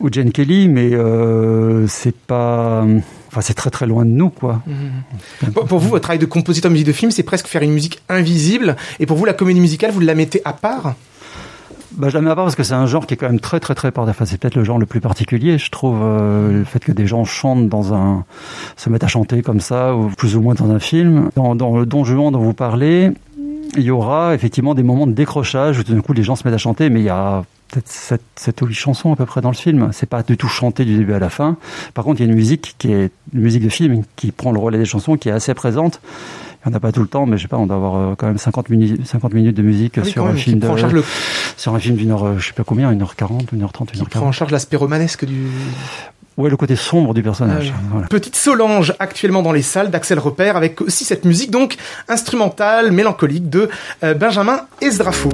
ou 0.00 0.08
Jane 0.10 0.30
Kelly, 0.30 0.68
mais 0.68 0.92
euh, 0.92 1.86
c'est 1.86 2.14
pas. 2.14 2.84
Enfin, 3.28 3.40
c'est 3.40 3.54
très 3.54 3.70
très 3.70 3.86
loin 3.86 4.04
de 4.04 4.10
nous, 4.10 4.30
quoi. 4.30 4.62
Mmh. 4.66 5.50
Pour, 5.52 5.78
vous, 5.78 5.90
votre 5.90 6.02
travail 6.02 6.18
de 6.18 6.26
compositeur 6.26 6.70
de 6.70 6.74
musique 6.74 6.86
de 6.86 6.92
film, 6.92 7.10
c'est 7.10 7.22
presque 7.22 7.46
faire 7.46 7.62
une 7.62 7.72
musique 7.72 8.02
invisible. 8.08 8.76
Et 9.00 9.06
pour 9.06 9.16
vous, 9.16 9.24
la 9.24 9.34
comédie 9.34 9.60
musicale, 9.60 9.90
vous 9.90 10.00
la 10.00 10.14
mettez 10.14 10.40
à 10.44 10.52
part? 10.52 10.94
Bah, 11.92 12.08
je 12.10 12.14
la 12.14 12.20
mets 12.20 12.30
à 12.30 12.34
part 12.34 12.44
parce 12.44 12.56
que 12.56 12.62
c'est 12.62 12.74
un 12.74 12.86
genre 12.86 13.06
qui 13.06 13.14
est 13.14 13.16
quand 13.16 13.28
même 13.28 13.40
très 13.40 13.58
très 13.58 13.74
très 13.74 13.90
enfin, 13.96 14.26
c'est 14.26 14.38
peut-être 14.38 14.54
le 14.54 14.64
genre 14.64 14.78
le 14.78 14.84
plus 14.84 15.00
particulier, 15.00 15.56
je 15.56 15.70
trouve, 15.70 15.98
euh, 16.02 16.58
le 16.58 16.64
fait 16.64 16.84
que 16.84 16.92
des 16.92 17.06
gens 17.06 17.24
chantent 17.24 17.68
dans 17.68 17.94
un, 17.94 18.24
se 18.76 18.90
mettent 18.90 19.04
à 19.04 19.08
chanter 19.08 19.40
comme 19.40 19.60
ça, 19.60 19.94
ou 19.94 20.08
plus 20.10 20.36
ou 20.36 20.42
moins 20.42 20.54
dans 20.54 20.70
un 20.70 20.78
film. 20.78 21.30
Dans, 21.36 21.54
dans 21.54 21.76
le 21.78 21.86
Don 21.86 22.04
Juan 22.04 22.32
dont 22.32 22.38
vous 22.38 22.52
parlez, 22.52 23.12
il 23.76 23.82
y 23.82 23.90
aura 23.90 24.34
effectivement 24.34 24.74
des 24.74 24.82
moments 24.82 25.06
de 25.06 25.12
décrochage 25.12 25.78
où 25.78 25.84
tout 25.84 25.94
d'un 25.94 26.00
coup 26.00 26.12
les 26.12 26.22
gens 26.22 26.36
se 26.36 26.46
mettent 26.46 26.54
à 26.54 26.58
chanter, 26.58 26.90
mais 26.90 27.00
il 27.00 27.06
y 27.06 27.10
a 27.10 27.44
peut-être 27.70 27.88
7, 27.88 28.20
7 28.36 28.62
ou 28.62 28.66
8 28.66 28.74
chansons 28.74 29.12
à 29.12 29.16
peu 29.16 29.26
près 29.26 29.40
dans 29.40 29.50
le 29.50 29.56
film. 29.56 29.90
C'est 29.92 30.08
pas 30.08 30.22
du 30.22 30.36
tout 30.36 30.48
chanté 30.48 30.84
du 30.84 30.96
début 30.98 31.12
à 31.14 31.18
la 31.18 31.30
fin. 31.30 31.56
Par 31.94 32.04
contre, 32.04 32.20
il 32.20 32.24
y 32.24 32.28
a 32.28 32.30
une 32.30 32.36
musique 32.36 32.74
qui 32.78 32.92
est 32.92 33.10
une 33.34 33.40
musique 33.40 33.62
de 33.64 33.68
film 33.68 34.02
qui 34.16 34.32
prend 34.32 34.52
le 34.52 34.58
relais 34.58 34.78
des 34.78 34.84
chansons, 34.84 35.16
qui 35.16 35.28
est 35.28 35.32
assez 35.32 35.52
présente. 35.54 36.00
On 36.64 36.70
n'a 36.70 36.80
pas 36.80 36.90
tout 36.90 37.00
le 37.02 37.06
temps, 37.06 37.26
mais 37.26 37.36
je 37.36 37.42
sais 37.42 37.48
pas, 37.48 37.58
on 37.58 37.66
doit 37.66 37.76
avoir 37.76 37.94
euh, 37.94 38.14
quand 38.18 38.26
même 38.26 38.38
50 38.38 38.70
minutes, 38.70 39.06
50 39.06 39.34
minutes 39.34 39.56
de 39.56 39.62
musique 39.62 39.98
Ah 39.98 40.00
oui, 40.04 40.10
sur, 40.10 40.26
un 40.26 40.34
film 40.34 40.58
de, 40.58 40.66
le- 40.92 41.04
sur 41.56 41.72
un 41.76 41.78
film 41.78 41.94
d'une 41.94 42.10
heure, 42.10 42.26
euh, 42.26 42.38
je 42.38 42.48
sais 42.48 42.54
pas 42.54 42.64
combien, 42.64 42.90
une 42.90 43.02
heure 43.02 43.14
40, 43.14 43.52
une 43.52 43.62
heure 43.62 43.72
30, 43.72 43.90
une 43.90 43.94
qui 43.94 44.00
heure 44.02 44.08
prend 44.08 44.18
en 44.18 44.22
40. 44.24 44.34
charge 44.34 44.50
l'aspect 44.50 44.76
romanesque 44.76 45.24
du, 45.24 45.46
Ouais, 46.36 46.50
le 46.50 46.56
côté 46.56 46.74
sombre 46.74 47.14
du 47.14 47.22
personnage. 47.22 47.72
Ah 47.72 47.78
oui. 47.80 47.88
Voilà. 47.92 48.06
Petite 48.08 48.34
Solange 48.34 48.94
actuellement 48.98 49.42
dans 49.42 49.52
les 49.52 49.62
salles 49.62 49.90
d'Axel 49.92 50.18
Repère 50.18 50.56
avec 50.56 50.80
aussi 50.80 51.04
cette 51.04 51.24
musique 51.24 51.52
donc 51.52 51.76
instrumentale, 52.08 52.90
mélancolique 52.90 53.48
de 53.48 53.70
euh, 54.02 54.14
Benjamin 54.14 54.60
Esdrafo. 54.82 55.30